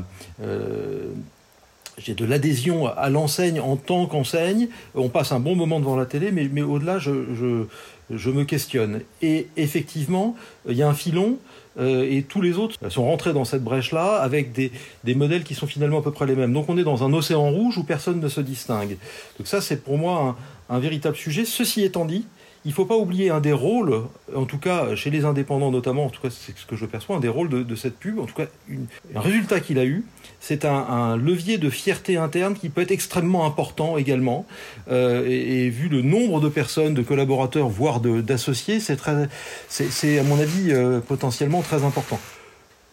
[1.97, 4.67] j'ai de l'adhésion à l'enseigne en tant qu'enseigne.
[4.93, 7.65] On passe un bon moment devant la télé, mais, mais au-delà, je
[8.09, 9.01] me questionne.
[9.21, 10.35] Et effectivement,
[10.67, 11.37] il y a un filon,
[11.79, 14.71] euh, et tous les autres sont rentrés dans cette brèche-là avec des,
[15.15, 16.53] modèles qui sont finalement à peu près les mêmes.
[16.53, 18.97] Donc on est dans un océan rouge où personne ne se distingue.
[19.37, 20.37] Donc ça, c'est pour moi
[20.69, 21.45] un véritable sujet.
[21.45, 22.25] Ceci étant dit,
[22.67, 24.01] il ne faut pas oublier un des rôles,
[24.35, 27.15] en tout cas chez les indépendants notamment, en tout cas c'est ce que je perçois,
[27.15, 28.47] un des rôles de, cette pub, en tout cas
[29.15, 30.03] un résultat qu'il a eu,
[30.41, 34.45] c'est un, levier de fierté interne qui peut être extrêmement important également.
[34.91, 40.73] Euh, et, vu le nombre de personnes, de collaborateurs, voire d'associés, c'est à mon avis
[40.73, 42.19] euh, potentiellement très important.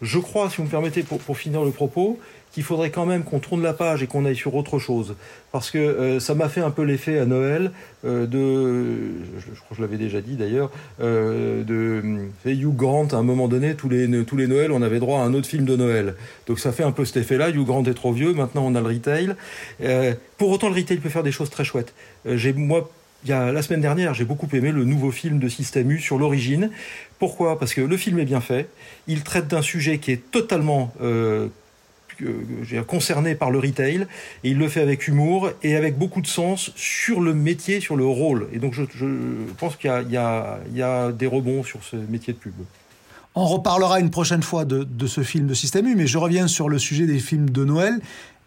[0.02, 2.20] Je crois, si vous me permettez, pour finir le propos,
[2.55, 5.17] qu'il faudrait quand même qu'on tourne la page et qu'on aille sur autre chose.
[5.51, 7.73] Parce que euh, ça m'a fait un peu l'effet à Noël
[8.05, 13.17] euh, de, je, crois que je l'avais déjà dit d'ailleurs, euh, de Hugh Grant à
[13.17, 15.64] un moment donné, tous les, tous les Noëls, on avait droit à un autre film
[15.64, 16.14] de Noël.
[16.47, 18.81] Donc ça fait un peu cet effet-là, Hugh Grant est trop vieux, maintenant on a
[18.81, 19.35] le retail.
[20.38, 21.93] pour autant, le retail peut faire des choses très chouettes.
[22.25, 22.88] j'ai moi
[23.25, 25.99] il y a, la semaine dernière, j'ai beaucoup aimé le nouveau film de Système U
[25.99, 26.71] sur l'origine.
[27.19, 27.59] Pourquoi?
[27.59, 28.69] Parce que le film est bien fait.
[29.07, 30.93] Il traite d'un sujet qui est totalement
[32.87, 34.07] concerné par le retail
[34.44, 37.96] et il le fait avec humour et avec beaucoup de sens sur le métier, sur
[37.96, 38.48] le rôle.
[38.53, 38.85] Et donc je,
[39.59, 42.55] pense qu'il y, a des rebonds sur ce métier de pub.
[43.35, 46.46] On reparlera une prochaine fois de, de ce film de Système U, mais je reviens
[46.46, 48.00] sur le sujet des films de Noël.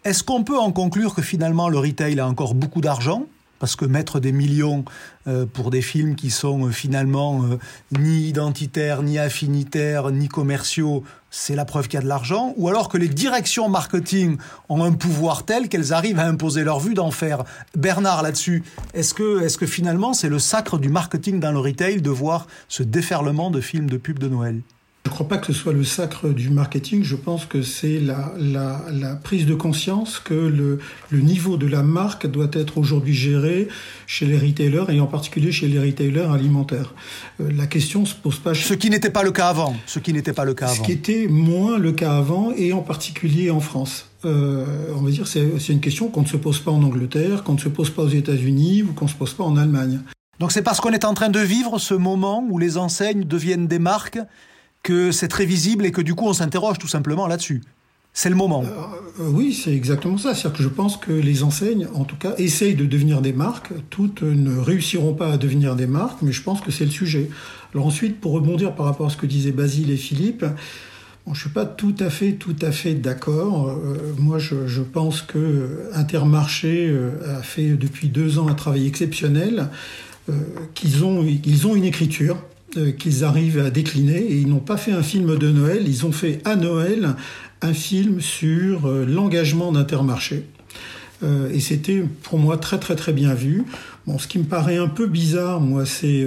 [0.04, 3.26] Est-ce qu'on peut en conclure que finalement le retail a encore beaucoup d'argent?
[3.58, 4.84] Parce que mettre des millions
[5.26, 7.58] euh, pour des films qui sont euh, finalement euh,
[7.98, 12.68] ni identitaires, ni affinitaires, ni commerciaux, c'est la preuve qu'il y a de l'argent, ou
[12.68, 16.94] alors que les directions marketing ont un pouvoir tel qu'elles arrivent à imposer leur vue
[16.94, 17.44] d'en faire.
[17.76, 18.62] Bernard, là-dessus,
[18.94, 22.46] est-ce que, est-ce que finalement c'est le sacre du marketing dans le retail de voir
[22.68, 24.62] ce déferlement de films de pub de Noël?
[25.04, 27.98] Je ne crois pas que ce soit le sacre du marketing, je pense que c'est
[27.98, 33.14] la, la, prise de conscience que le, le, niveau de la marque doit être aujourd'hui
[33.14, 33.68] géré
[34.06, 36.92] chez les retailers et en particulier chez les retailers alimentaires.
[37.40, 38.52] Euh, la question se pose pas...
[38.52, 39.74] Ce qui n'était pas le cas avant.
[39.86, 40.74] Ce qui n'était pas le cas avant.
[40.74, 44.10] Ce qui était moins le cas avant et en particulier en France.
[44.24, 47.54] Euh, on va dire c'est une question qu'on ne se pose pas en Angleterre, qu'on
[47.54, 50.00] ne se pose pas aux États-Unis ou qu'on ne se pose pas en Allemagne.
[50.38, 53.66] Donc c'est parce qu'on est en train de vivre ce moment où les enseignes deviennent
[53.66, 54.18] des marques
[54.82, 57.62] que c'est très visible et que du coup on s'interroge tout simplement là-dessus.
[58.20, 58.64] C'est le moment.
[58.64, 60.34] Euh, euh, oui, c'est exactement ça.
[60.34, 63.70] C'est-à-dire que je pense que les enseignes, en tout cas, essayent de devenir des marques.
[63.90, 67.30] Toutes ne réussiront pas à devenir des marques, mais je pense que c'est le sujet.
[67.72, 70.44] Alors ensuite, pour rebondir par rapport à ce que disaient Basile et Philippe,
[71.26, 73.68] je ne suis pas tout à fait, tout à fait d'accord.
[73.68, 76.92] Euh, moi, je, pense que Intermarché
[77.24, 79.68] a fait depuis deux ans un travail exceptionnel,
[80.74, 82.36] qu'ils ont, une écriture
[82.98, 84.18] qu'ils arrivent à décliner.
[84.18, 87.14] Et ils n'ont pas fait un film de Noël, ils ont fait à Noël
[87.60, 90.44] un film sur euh, l'engagement d'Intermarché.
[91.24, 93.64] Euh, et c'était pour moi très très très bien vu.
[94.06, 96.26] Bon, ce qui me paraît un peu bizarre, moi, c'est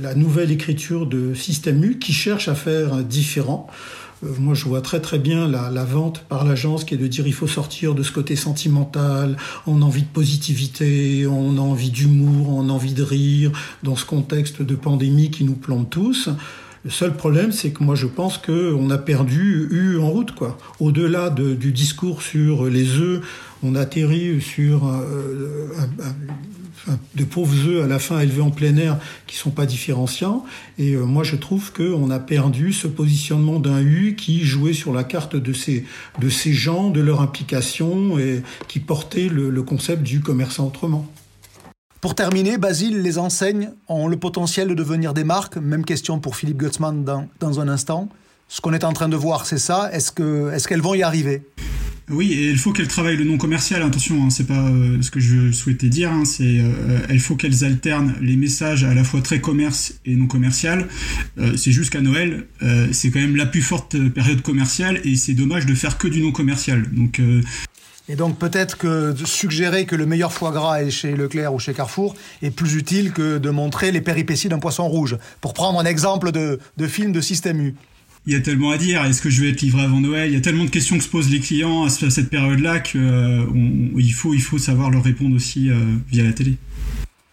[0.00, 3.66] la nouvelle écriture de Système U qui cherche à faire différent.
[4.24, 7.26] Euh, moi, je vois très très bien la, vente par l'agence qui est de dire
[7.26, 11.90] il faut sortir de ce côté sentimental, on a envie de positivité, on a envie
[11.90, 13.52] d'humour, on a envie de rire
[13.82, 16.30] dans ce contexte de pandémie qui nous plombe tous.
[16.84, 20.56] Le seul problème, c'est que moi, je pense qu'on a perdu U en route, quoi.
[20.78, 23.22] Au-delà du discours sur les œufs,
[23.62, 25.68] on atterrit sur euh,
[27.14, 30.44] de pauvres œufs à la fin élevés en plein air qui sont pas différenciants.
[30.78, 34.92] Et euh, moi, je trouve qu'on a perdu ce positionnement d'un U qui jouait sur
[34.92, 35.84] la carte de ces,
[36.20, 41.06] de ces gens, de leur implication et qui portait le, concept du commerçant autrement.
[42.00, 45.56] Pour terminer, Basile, les enseignes ont le potentiel de devenir des marques.
[45.56, 48.08] Même question pour Philippe Gutzmann dans, dans un instant.
[48.48, 49.90] Ce qu'on est en train de voir, c'est ça.
[49.92, 51.42] Est-ce qu'elles est qu'elles vont y arriver?
[52.08, 53.82] Oui, et il faut qu'elles travaillent le non commercial.
[53.82, 56.12] Attention, hein, c'est pas euh, ce que je souhaitais dire.
[56.12, 60.14] Hein, c'est euh, il faut qu'elles alternent les messages à la fois très commerce et
[60.14, 60.86] non commercial.
[61.38, 62.46] Euh, c'est juste qu'à Noël,
[62.92, 66.20] c'est quand même la plus forte période commerciale et c'est dommage de faire que du
[66.22, 66.84] non commercial.
[66.92, 67.20] Donc
[68.08, 71.74] et donc peut-être que suggérer que le meilleur foie gras est chez Leclerc ou chez
[71.74, 75.84] Carrefour est plus utile que de montrer les péripéties d'un poisson rouge, pour prendre un
[75.84, 77.74] exemple de film de système U.
[78.26, 79.04] Il y a tellement à dire.
[79.04, 80.30] Est-ce que je vais être livré avant Noël?
[80.30, 83.00] Il y a tellement de questions que se posent les clients à cette période-là qu'il
[83.00, 85.76] euh, faut, il faut savoir leur répondre aussi euh,
[86.08, 86.56] via la télé.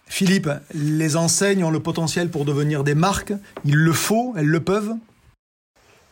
[0.06, 3.32] Philippe, les enseignes ont le potentiel pour devenir des marques.
[3.64, 4.94] Il le faut, elles le peuvent?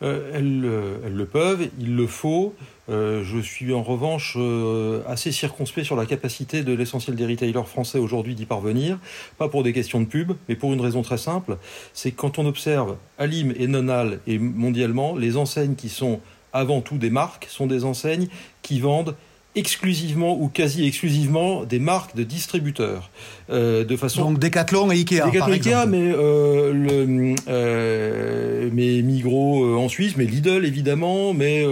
[0.01, 2.53] Euh, elles, le peuvent, il le faut.
[2.89, 7.65] Euh, je suis en revanche euh, assez circonspect sur la capacité de l'essentiel des retailers
[7.65, 8.99] français aujourd'hui d'y parvenir,
[9.37, 11.57] pas pour des questions de pub, mais pour une raison très simple,
[11.93, 16.19] c'est quand on observe Alim et Nonal et mondialement, les enseignes qui sont
[16.51, 18.27] avant tout des marques sont des enseignes
[18.61, 19.15] qui vendent
[19.55, 23.11] exclusivement ou quasi exclusivement des marques de distributeurs.
[23.49, 25.25] Euh, de façon donc Decathlon et Ikea.
[25.25, 31.65] Decathlon par Ikea, mais euh, le, euh, mais Migros en Suisse, mais Lidl évidemment, mais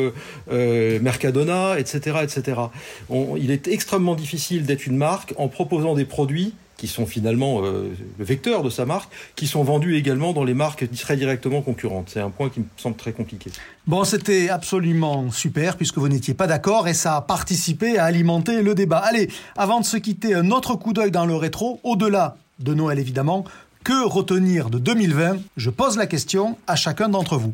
[0.49, 2.61] Mercadona, etc., etc.
[3.09, 7.63] On, il est extrêmement difficile d'être une marque en proposant des produits qui sont finalement
[7.63, 11.61] euh, le vecteur de sa marque, qui sont vendus également dans les marques très directement
[11.61, 12.09] concurrentes.
[12.11, 13.51] C'est un point qui me semble très compliqué.
[13.85, 18.63] Bon, c'était absolument super puisque vous n'étiez pas d'accord et ça a participé à alimenter
[18.63, 18.97] le débat.
[18.97, 22.99] Allez, avant de se quitter, un autre coup d'œil dans le rétro, au-delà de Noël
[22.99, 23.45] évidemment.
[23.83, 27.53] Que retenir de 2020 Je pose la question à chacun d'entre vous.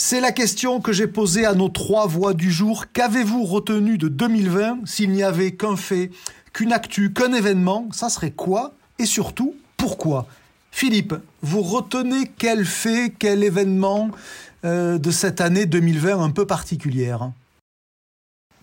[0.00, 2.84] C'est la question que j'ai posée à nos trois voix du jour.
[2.92, 6.10] Qu'avez-vous retenu de 2020 s'il n'y avait qu'un fait,
[6.52, 7.88] qu'une actu, qu'un événement?
[7.90, 8.74] Ça serait quoi?
[9.00, 10.28] Et surtout, pourquoi?
[10.70, 14.10] Philippe, vous retenez quel fait, quel événement
[14.64, 17.32] euh, de cette année 2020 un peu particulière?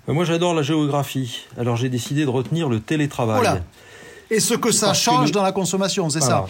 [0.07, 3.41] Moi j'adore la géographie, alors j'ai décidé de retenir le télétravail.
[3.41, 3.59] Voilà.
[4.29, 6.45] Et ce que ça change dans la consommation, c'est ça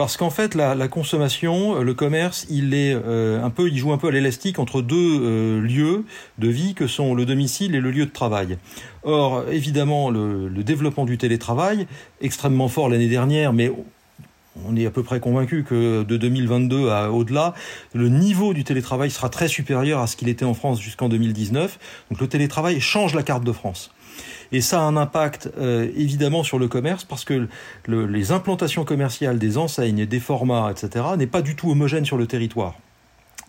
[0.00, 3.92] parce qu'en fait, la, consommation, euh, le commerce, il est euh, un peu, il joue
[3.92, 6.06] un peu à l'élastique entre deux euh, lieux
[6.38, 8.56] de vie que sont le domicile et le lieu de travail.
[9.02, 11.86] Or, évidemment, le, développement du télétravail,
[12.22, 13.70] extrêmement fort l'année dernière, mais
[14.66, 17.54] on est à peu près convaincu que de 2022 à au-delà,
[17.94, 21.78] le niveau du télétravail sera très supérieur à ce qu'il était en France jusqu'en 2019.
[22.10, 23.92] Donc le télétravail change la carte de France.
[24.52, 27.48] Et ça a un impact euh, évidemment sur le commerce parce que
[27.86, 32.26] les implantations commerciales des enseignes, des formats, etc., n'est pas du tout homogène sur le
[32.26, 32.74] territoire.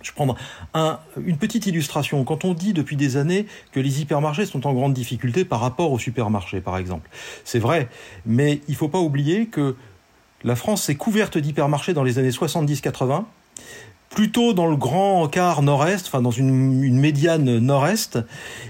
[0.04, 0.36] Je prends
[0.74, 2.24] un, une petite illustration.
[2.24, 5.92] Quand on dit depuis des années que les hypermarchés sont en grande difficulté par rapport
[5.92, 7.10] aux supermarchés, par exemple,
[7.44, 7.88] c'est vrai,
[8.26, 9.76] mais il ne faut pas oublier que
[10.44, 13.26] la France s'est couverte d'hypermarchés dans les années 70-80
[14.14, 18.20] plutôt dans le grand quart nord-est, enfin dans une, une médiane nord-est,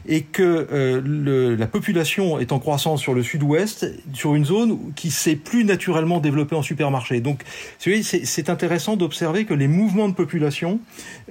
[0.07, 4.77] et que euh, le, la population est en croissance sur le sud-ouest, sur une zone
[4.95, 7.21] qui s'est plus naturellement développée en supermarché.
[7.21, 7.41] Donc,
[7.79, 10.79] c'est intéressant d'observer que les mouvements de population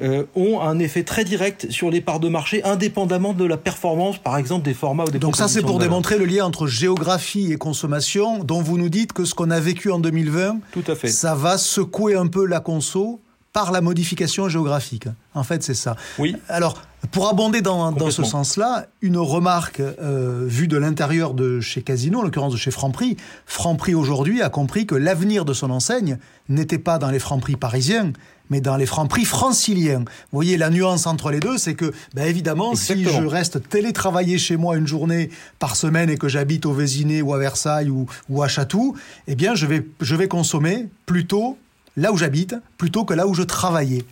[0.02, 4.18] euh, ont un effet très direct sur les parts de marché, indépendamment de la performance,
[4.18, 7.52] par exemple, des formats ou des Donc ça, c'est pour démontrer le lien entre géographie
[7.52, 10.96] et consommation, dont vous nous dites que ce qu'on a vécu en 2020, Tout à
[10.96, 11.08] fait.
[11.08, 13.20] ça va secouer un peu la conso
[13.52, 15.08] par la modification géographique.
[15.34, 15.96] En fait, c'est ça.
[16.18, 16.36] Oui.
[16.48, 21.82] Alors, pour abonder dans, dans ce sens-là, une remarque euh, vue de l'intérieur de chez
[21.82, 23.16] Casino, en l'occurrence de chez Franprix.
[23.46, 28.12] Franprix aujourd'hui a compris que l'avenir de son enseigne n'était pas dans les Franprix parisiens,
[28.50, 30.00] mais dans les Franprix franciliens.
[30.00, 33.10] Vous voyez la nuance entre les deux, c'est que, ben évidemment, Exactement.
[33.10, 37.22] si je reste télétravaillé chez moi une journée par semaine et que j'habite au Vésiné
[37.22, 41.56] ou à Versailles ou, ou à Chatou, eh bien, je vais, je vais consommer plutôt
[42.00, 44.04] là où j'habite plutôt que là où je travaillais.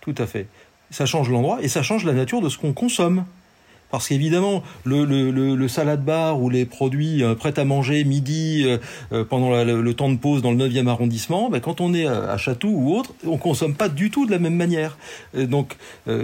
[0.00, 0.46] Tout à fait.
[0.90, 3.24] Ça change l'endroit et ça change la nature de ce qu'on consomme.
[3.90, 8.76] Parce qu'évidemment, le, salade bar ou les produits euh, prêts à manger midi euh,
[9.12, 12.36] euh, pendant le, temps de pause dans le 9e arrondissement, ben, quand on est à,
[12.36, 14.98] Château ou autre, on consomme pas du tout de la même manière.
[15.34, 15.76] Euh, donc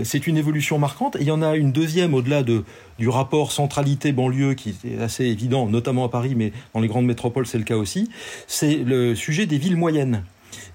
[0.03, 1.17] c'est une évolution marquante.
[1.17, 2.65] Et il y en a une deuxième au-delà de,
[2.99, 7.47] du rapport centralité-banlieue qui est assez évident, notamment à Paris, mais dans les grandes métropoles
[7.47, 8.11] c'est le cas aussi.
[8.47, 10.23] C'est le sujet des villes moyennes.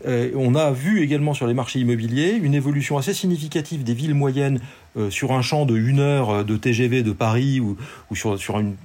[0.06, 4.14] Euh, on a vu également sur les marchés immobiliers une évolution assez significative des villes
[4.14, 4.60] moyennes
[4.98, 7.78] euh, sur un champ de une heure de TGV de Paris ou,
[8.16, 8.76] sur, une,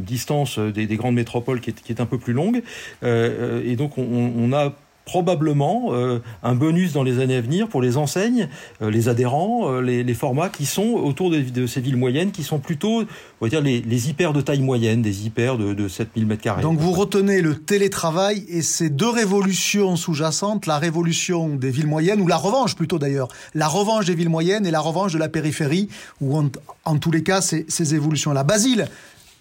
[0.00, 2.62] distance des, des, grandes métropoles qui est, un peu plus longue.
[3.02, 4.72] Euh, et donc on, on a
[5.06, 8.48] probablement euh, un bonus dans les années à venir pour les enseignes,
[8.82, 12.32] euh, les adhérents, euh, les, les, formats qui sont autour de, de, ces villes moyennes,
[12.32, 13.02] qui sont plutôt,
[13.40, 16.60] on va dire, les, les hyper de taille moyenne, des hyper de, de 7000 m2.
[16.60, 22.20] Donc vous retenez le télétravail et ces deux révolutions sous-jacentes, la révolution des villes moyennes,
[22.20, 25.28] ou la revanche plutôt d'ailleurs, la revanche des villes moyennes et la revanche de la
[25.28, 25.88] périphérie,
[26.20, 26.48] ou en,
[26.84, 28.42] en tous les cas ces, ces évolutions-là.
[28.42, 28.88] Basile,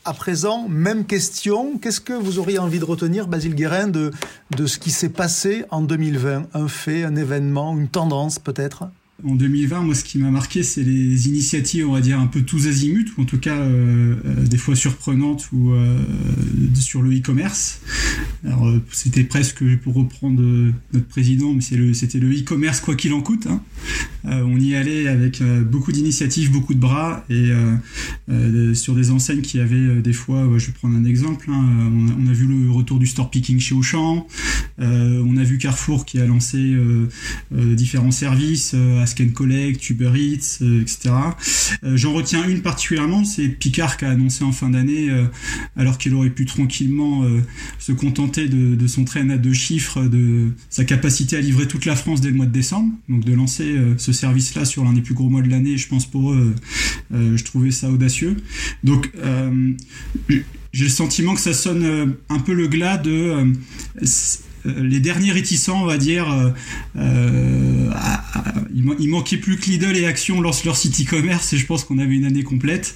[0.05, 1.77] à présent, même question.
[1.79, 4.11] Qu'est-ce que vous auriez envie de retenir, Basile Guérin, de,
[4.55, 8.85] de ce qui s'est passé en 2020 Un fait, un événement, une tendance peut-être?
[9.23, 12.41] En 2020, moi, ce qui m'a marqué, c'est les initiatives, on va dire, un peu
[12.41, 15.97] tous azimuts, ou en tout cas, euh, euh, des fois surprenantes, ou euh,
[16.73, 17.80] sur le e-commerce.
[18.43, 20.41] Alors, c'était presque, pour reprendre
[20.93, 23.47] notre président, mais c'était le e-commerce quoi qu'il en coûte.
[23.47, 23.62] Hein.
[24.25, 27.51] on y allait avec beaucoup d'initiatives, beaucoup de bras, et
[28.75, 32.12] sur des enseignes qui avaient des fois, je vais prendre un exemple, hein, on, a,
[32.19, 34.28] on, a, vu le retour du store picking chez Auchan,
[34.78, 36.75] on a vu Carrefour qui a lancé
[37.51, 41.13] différents services Ask and Collect, Eats, euh, etc.
[41.83, 45.25] Euh, J'en retiens une particulièrement, c'est Picard qui a annoncé en fin d'année, euh,
[45.77, 47.23] alors qu'il aurait pu tranquillement
[47.77, 51.85] se contenter de, de, son train à deux chiffres, de sa capacité à livrer toute
[51.85, 55.01] la France dès le mois de décembre, donc de lancer ce service-là sur l'un des
[55.01, 56.55] plus gros mois de l'année, je pense pour eux,
[57.11, 58.37] je trouvais ça audacieux.
[58.83, 59.11] Donc
[60.73, 63.53] j'ai le sentiment que ça sonne un peu le glas de
[64.65, 66.49] les derniers réticents, on va dire, euh,
[66.97, 68.23] euh, à,
[68.73, 71.99] il, manquait plus que Lidl et Action lancent leur site e-commerce et je pense qu'on
[71.99, 72.95] avait une année complète.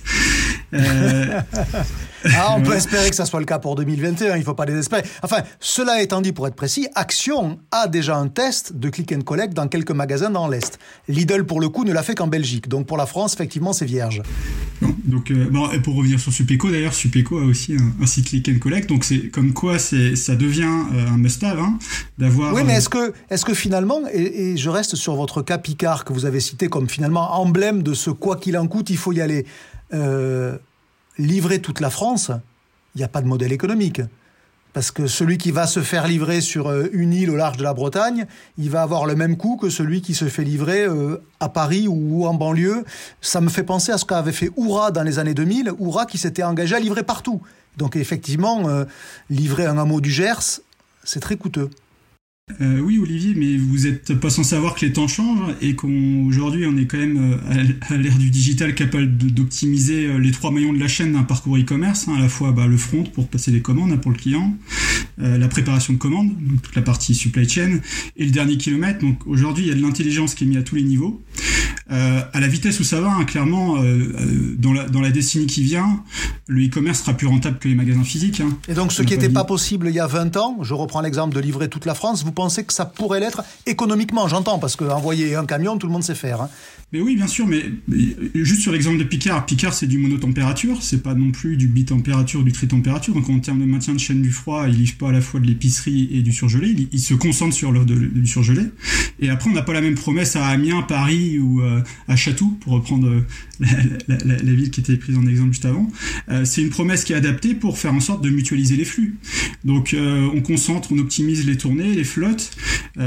[0.73, 1.41] Euh...
[2.35, 4.65] ah, on peut espérer que ça soit le cas pour 2021, il ne faut pas
[4.65, 5.03] désespérer.
[5.23, 9.21] Enfin, cela étant dit, pour être précis, Action a déjà un test de click and
[9.21, 10.79] collect dans quelques magasins dans l'Est.
[11.07, 12.67] Lidl, pour le coup, ne l'a fait qu'en Belgique.
[12.67, 14.21] Donc pour la France, effectivement, c'est vierge.
[15.05, 18.27] Donc, euh, bon, et pour revenir sur Supeco, d'ailleurs, Supeco a aussi un, un, site
[18.27, 18.87] click and collect.
[18.87, 21.77] Donc c'est comme quoi ça devient euh, un must-have hein,
[22.17, 22.53] d'avoir.
[22.53, 26.05] Oui, mais est-ce que, est que finalement, et, et, je reste sur votre cas Picard
[26.05, 29.11] que vous avez cité comme finalement emblème de ce quoi qu'il en coûte, il faut
[29.11, 29.45] y aller.
[29.93, 30.57] Euh,
[31.17, 32.31] livrer toute la France,
[32.95, 34.01] il n'y a pas de modèle économique.
[34.71, 37.63] Parce que celui qui va se faire livrer sur euh, une île au large de
[37.63, 41.21] la Bretagne, il va avoir le même coût que celui qui se fait livrer euh,
[41.39, 42.85] à Paris ou en banlieue.
[43.19, 46.19] Ça me fait penser à ce qu'avait fait Oura dans les années 2000, Oura qui
[46.19, 47.41] s'était engagé à livrer partout.
[47.77, 48.67] Donc effectivement,
[49.29, 50.59] livrer un hameau du Gers,
[51.05, 51.69] c'est très coûteux.
[52.61, 56.65] Euh, oui, Olivier, mais vous n'êtes pas sans savoir que les temps changent et qu'aujourd'hui,
[56.65, 57.39] on, est quand même
[57.89, 62.07] à l'ère du digital capable d'optimiser les trois maillons de la chaîne d'un parcours e-commerce,
[62.07, 64.57] hein, à la fois bah, le front pour passer les commandes hein, pour le client,
[65.17, 67.79] la préparation de commandes, donc toute la partie supply chain,
[68.17, 68.99] et le dernier kilomètre.
[68.99, 71.23] Donc aujourd'hui, il y a de l'intelligence qui est mise à tous les niveaux.
[71.91, 75.09] Euh, à la vitesse où ça va, hein, clairement, euh, euh, dans, la, dans la
[75.09, 76.03] décennie qui vient,
[76.47, 78.41] le e-commerce sera plus rentable que les magasins physiques.
[78.41, 78.49] Hein.
[78.67, 81.33] Et donc, ce qui n'était pas possible il y a 20 ans, je reprends l'exemple
[81.33, 85.35] de livrer toute la France, vous pensez que ça pourrait l'être économiquement J'entends, parce qu'envoyer
[85.35, 86.41] un camion, tout le monde sait faire.
[86.41, 86.49] Hein.
[86.91, 87.63] Mais oui, bien sûr, mais,
[88.33, 92.43] juste sur l'exemple de Picard, Picard c'est du monotempérature, c'est pas non plus du bitempérature,
[92.43, 93.13] du tritempérature.
[93.13, 95.39] Donc en termes de maintien de chaîne du froid, il livre pas à la fois
[95.39, 98.63] de l'épicerie et du surgelé, il, se concentre sur le, du surgelé.
[99.19, 102.57] Et après, on n'a pas la même promesse à Amiens, Paris ou euh, à Chatou,
[102.61, 103.25] pour reprendre euh,
[104.07, 105.91] la, ville qui était prise en exemple juste avant.
[106.29, 109.17] Euh, c'est une promesse qui est adaptée pour faire en sorte de mutualiser les flux.
[109.63, 112.51] Donc on concentre, on optimise les tournées, les flottes,
[112.97, 113.01] et,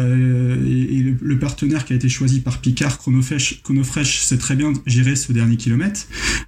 [1.21, 2.99] le, partenaire qui a été choisi par Picard,
[3.73, 6.03] Chronofresh, Chronofresh sait très bien gérer ce dernier kilomètre.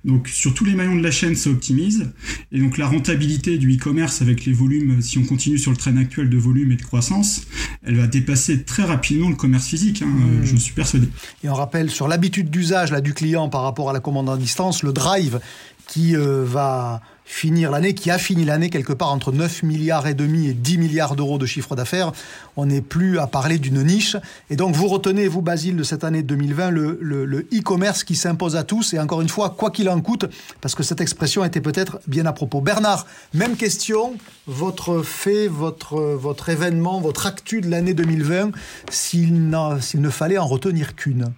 [0.04, 2.12] Donc sur tous les maillons de la chaîne, ça optimise.
[2.52, 5.96] Et donc la rentabilité du e-commerce avec les volumes, si on continue sur le train
[5.96, 7.42] actuel de volume et de croissance,
[7.82, 10.02] elle va dépasser très rapidement le commerce physique.
[10.02, 10.44] Hein, mmh.
[10.44, 11.08] Je suis persuadé.
[11.42, 14.36] Et on rappelle sur l'habitude d'usage là du client par rapport à la commande à
[14.36, 15.40] distance, le drive
[15.86, 20.14] qui euh, va finir l'année, qui a fini l'année quelque part entre 9 milliards et
[20.14, 22.12] demi et 10 milliards d'euros de chiffre d'affaires.
[22.56, 24.16] On n'est plus à parler d'une niche.
[24.50, 28.62] Et donc vous retenez, vous Basile, de cette année 2020, le e-commerce qui s'impose à
[28.62, 28.94] tous.
[28.94, 30.26] Et encore une fois, quoi qu'il en coûte,
[30.60, 32.60] parce que cette expression était peut-être bien à propos.
[32.60, 34.14] Bernard, même question,
[34.46, 38.52] votre fait, votre, votre événement, votre actu de l'année 2020,
[38.90, 41.32] s'il ne fallait en retenir qu'une?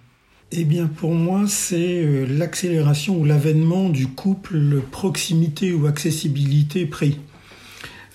[0.53, 7.19] Eh bien, pour moi, c'est euh, l'accélération ou l'avènement du couple proximité ou accessibilité-prix.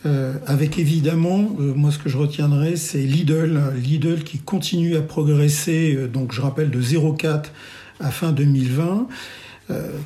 [0.06, 5.02] Euh, avec évidemment, euh, moi ce que je retiendrai, c'est Lidl, Lidl qui continue à
[5.02, 7.44] progresser, donc je rappelle de 0,4
[8.00, 9.08] à fin 2020,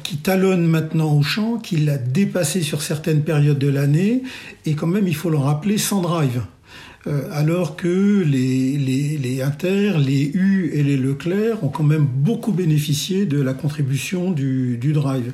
[0.04, 4.22] qui talonne maintenant au champ, qui l'a dépassé sur certaines périodes de l'année,
[4.64, 6.42] et quand même, il faut le rappeler, sans drive.
[7.06, 12.52] Euh, alors que les, les, Inter, les U et les Leclerc ont quand même beaucoup
[12.52, 15.32] bénéficié de la contribution du, Drive.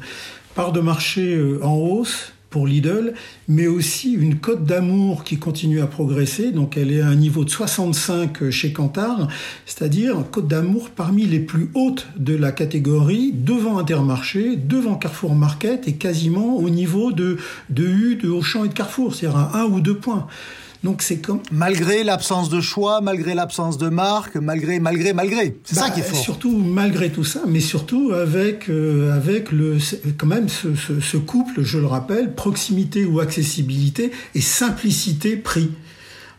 [0.55, 3.15] Part de marché euh, en hausse pour Lidl,
[3.49, 6.53] mais aussi une cote d'amour qui continue à progresser.
[6.53, 9.29] Donc elle est à un niveau de 65 chez Kantar,
[9.65, 15.89] c'est-à-dire cote d'amour parmi les plus hautes de la catégorie, devant Intermarché, devant Carrefour Market
[15.89, 17.39] et quasiment au niveau de,
[17.71, 20.27] de U, de Auchan et de Carrefour, c'est-à-dire à un ou deux points.
[20.85, 25.57] Donc c'est comme malgré l'absence de choix, malgré l'absence de marque, malgré malgré malgré.
[25.65, 26.19] C'est ça qui est fort.
[26.19, 29.79] Surtout malgré tout ça, mais surtout avec euh, avec le
[30.19, 35.71] quand même ce, ce, ce couple, je le rappelle, proximité ou accessibilité et simplicité prix.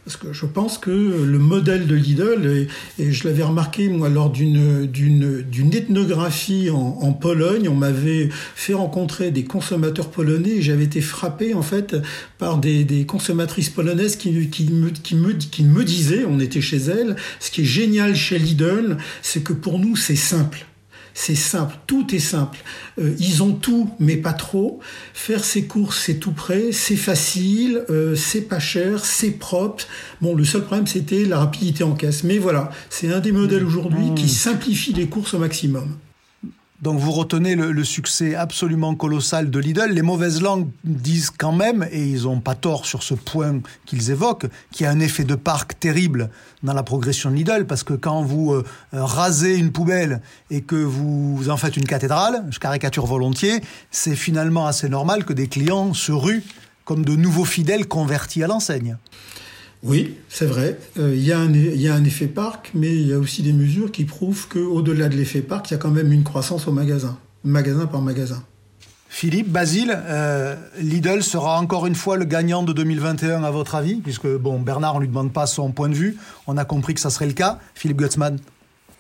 [0.06, 2.68] Parce que je pense que le modèle de Lidl,
[3.00, 8.74] et, je l'avais remarqué moi lors d'une d'une ethnographie en, en, Pologne, on m'avait fait
[8.74, 11.96] rencontrer des consommateurs polonais et j'avais été frappé en fait
[12.38, 16.78] par des, consommatrices polonaises qui, qui, me, qui, me, qui me disaient, on était chez
[16.78, 20.66] elles, ce qui est génial chez Lidl, c'est que pour nous c'est simple.
[21.14, 22.58] C'est simple, tout est simple.
[23.00, 24.80] Euh, ils ont tout, mais pas trop.
[25.14, 29.86] Faire ses courses, c'est tout prêt, c'est facile, euh, c'est pas cher, c'est propre.
[30.22, 32.24] Bon, le seul problème, c'était la rapidité en caisse.
[32.24, 34.30] Mais voilà, c'est un des modèles aujourd'hui qui mmh.
[34.30, 35.98] simplifie les courses au maximum.
[36.84, 39.92] Donc vous retenez le, succès absolument colossal de Lidl.
[39.92, 44.12] Les mauvaises langues disent quand même, et ils n'ont pas tort sur ce point qu'ils
[44.12, 46.30] évoquent, qu'il y a un effet de parc terrible
[46.62, 50.22] dans la progression de Lidl, parce que quand vous euh, rasez une poubelle
[50.52, 55.32] et que vous en faites une cathédrale, je caricature volontiers, c'est finalement assez normal que
[55.32, 56.44] des clients se ruent
[56.84, 58.98] comme de nouveaux fidèles convertis à l'enseigne.
[59.84, 60.78] Oui, c'est vrai.
[60.98, 63.92] Euh, il y, y, a un effet parc, mais il y a aussi des mesures
[63.92, 67.18] qui prouvent qu'au-delà de l'effet parc, il y a quand même une croissance au magasin,
[67.44, 68.44] magasin par magasin.
[69.10, 73.96] Philippe, Basile, euh, Lidl sera encore une fois le gagnant de 2021 à votre avis
[73.96, 76.18] Puisque, bon, Bernard, on ne lui demande pas son point de vue,
[76.48, 77.60] on a compris que ça serait le cas.
[77.76, 78.40] Philippe Gutzmann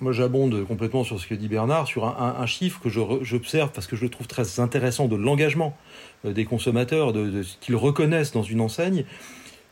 [0.01, 3.95] moi, j'abonde complètement sur ce que dit Bernard, sur un, chiffre que j'observe parce que
[3.95, 5.77] je le trouve très intéressant de l'engagement
[6.25, 9.05] euh, des consommateurs, de, de ce qu'ils reconnaissent dans une enseigne.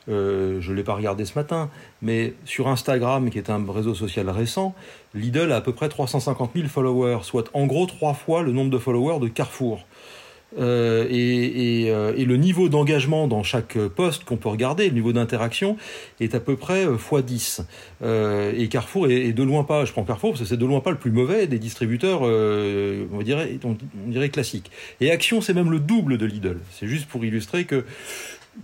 [0.10, 1.70] Euh, je ne l'ai pas regardé ce matin,
[2.02, 4.74] mais sur Instagram, qui est un réseau social récent,
[5.14, 8.72] Lidl a à peu près 350 000 followers, soit en gros trois fois le nombre
[8.72, 9.86] de followers de Carrefour.
[10.60, 15.14] Euh, et, euh, et, le niveau d'engagement dans chaque poste qu'on peut regarder, le niveau
[15.14, 15.78] d'interaction,
[16.20, 17.62] est à peu près x10.
[18.04, 20.92] et Carrefour est, de loin pas, je prends Carrefour parce que c'est de loin pas
[20.92, 23.78] le plus mauvais des distributeurs, on, dirait, on,
[24.08, 24.72] dirait classiques.
[25.00, 26.58] Et Action, c'est même le double de Lidl.
[26.72, 27.84] C'est juste pour illustrer qu'il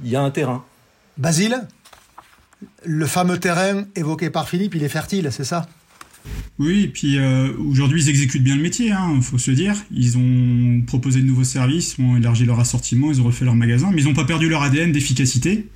[0.04, 0.66] y a un terrain.
[1.18, 1.68] Basile,
[2.86, 5.66] le fameux terrain évoqué par Philippe, il est fertile, c'est ça?
[6.60, 9.76] Oui, et puis euh, aujourd'hui ils exécutent bien le métier, il hein, faut se dire.
[9.92, 13.92] Ils ont proposé de nouveaux services, ont élargi leur assortiment, ils ont refait leur magasin,
[13.94, 15.68] mais ils n'ont pas perdu leur ADN d'efficacité.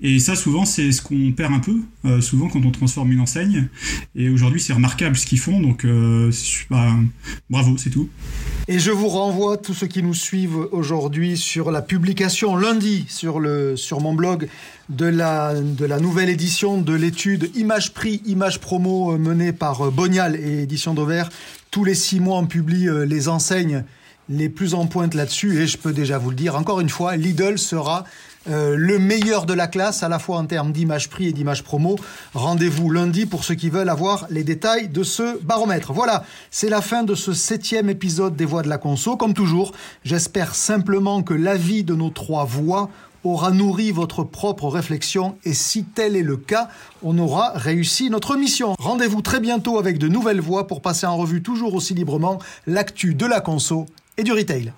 [0.00, 3.20] Et ça, souvent, c'est ce qu'on perd un peu, euh, souvent quand on transforme une
[3.20, 3.68] enseigne.
[4.16, 6.32] Et aujourd'hui, c'est remarquable ce qu'ils font, donc euh,
[7.48, 8.08] bravo, c'est tout.
[8.66, 13.40] Et je vous renvoie, tous ceux qui nous suivent aujourd'hui, sur la publication lundi sur
[14.00, 14.48] mon blog
[14.88, 19.90] de la, de la nouvelle édition de l'étude Image Prix, Image Promo euh, menée par
[19.90, 21.28] Bonial et Édition d'Auvert.
[21.70, 23.84] Tous les six mois, on publie les enseignes
[24.28, 25.60] les plus en pointe là-dessus.
[25.60, 28.04] Et je peux déjà vous le dire, encore une fois, Lidl sera
[28.48, 31.64] euh, le meilleur de la classe, à la fois en termes d'image prix et d'image
[31.64, 31.98] promo.
[32.34, 35.92] Rendez-vous lundi pour ceux qui veulent avoir les détails de ce baromètre.
[35.92, 39.16] Voilà, c'est la fin de ce septième épisode des Voix de la Conso.
[39.16, 39.72] Comme toujours,
[40.04, 42.90] j'espère simplement que l'avis de nos trois voix
[43.28, 46.68] aura nourri votre propre réflexion et si tel est le cas,
[47.02, 48.74] on aura réussi notre mission.
[48.78, 53.14] Rendez-vous très bientôt avec de nouvelles voix pour passer en revue toujours aussi librement l'actu
[53.14, 54.72] de la conso et du retail.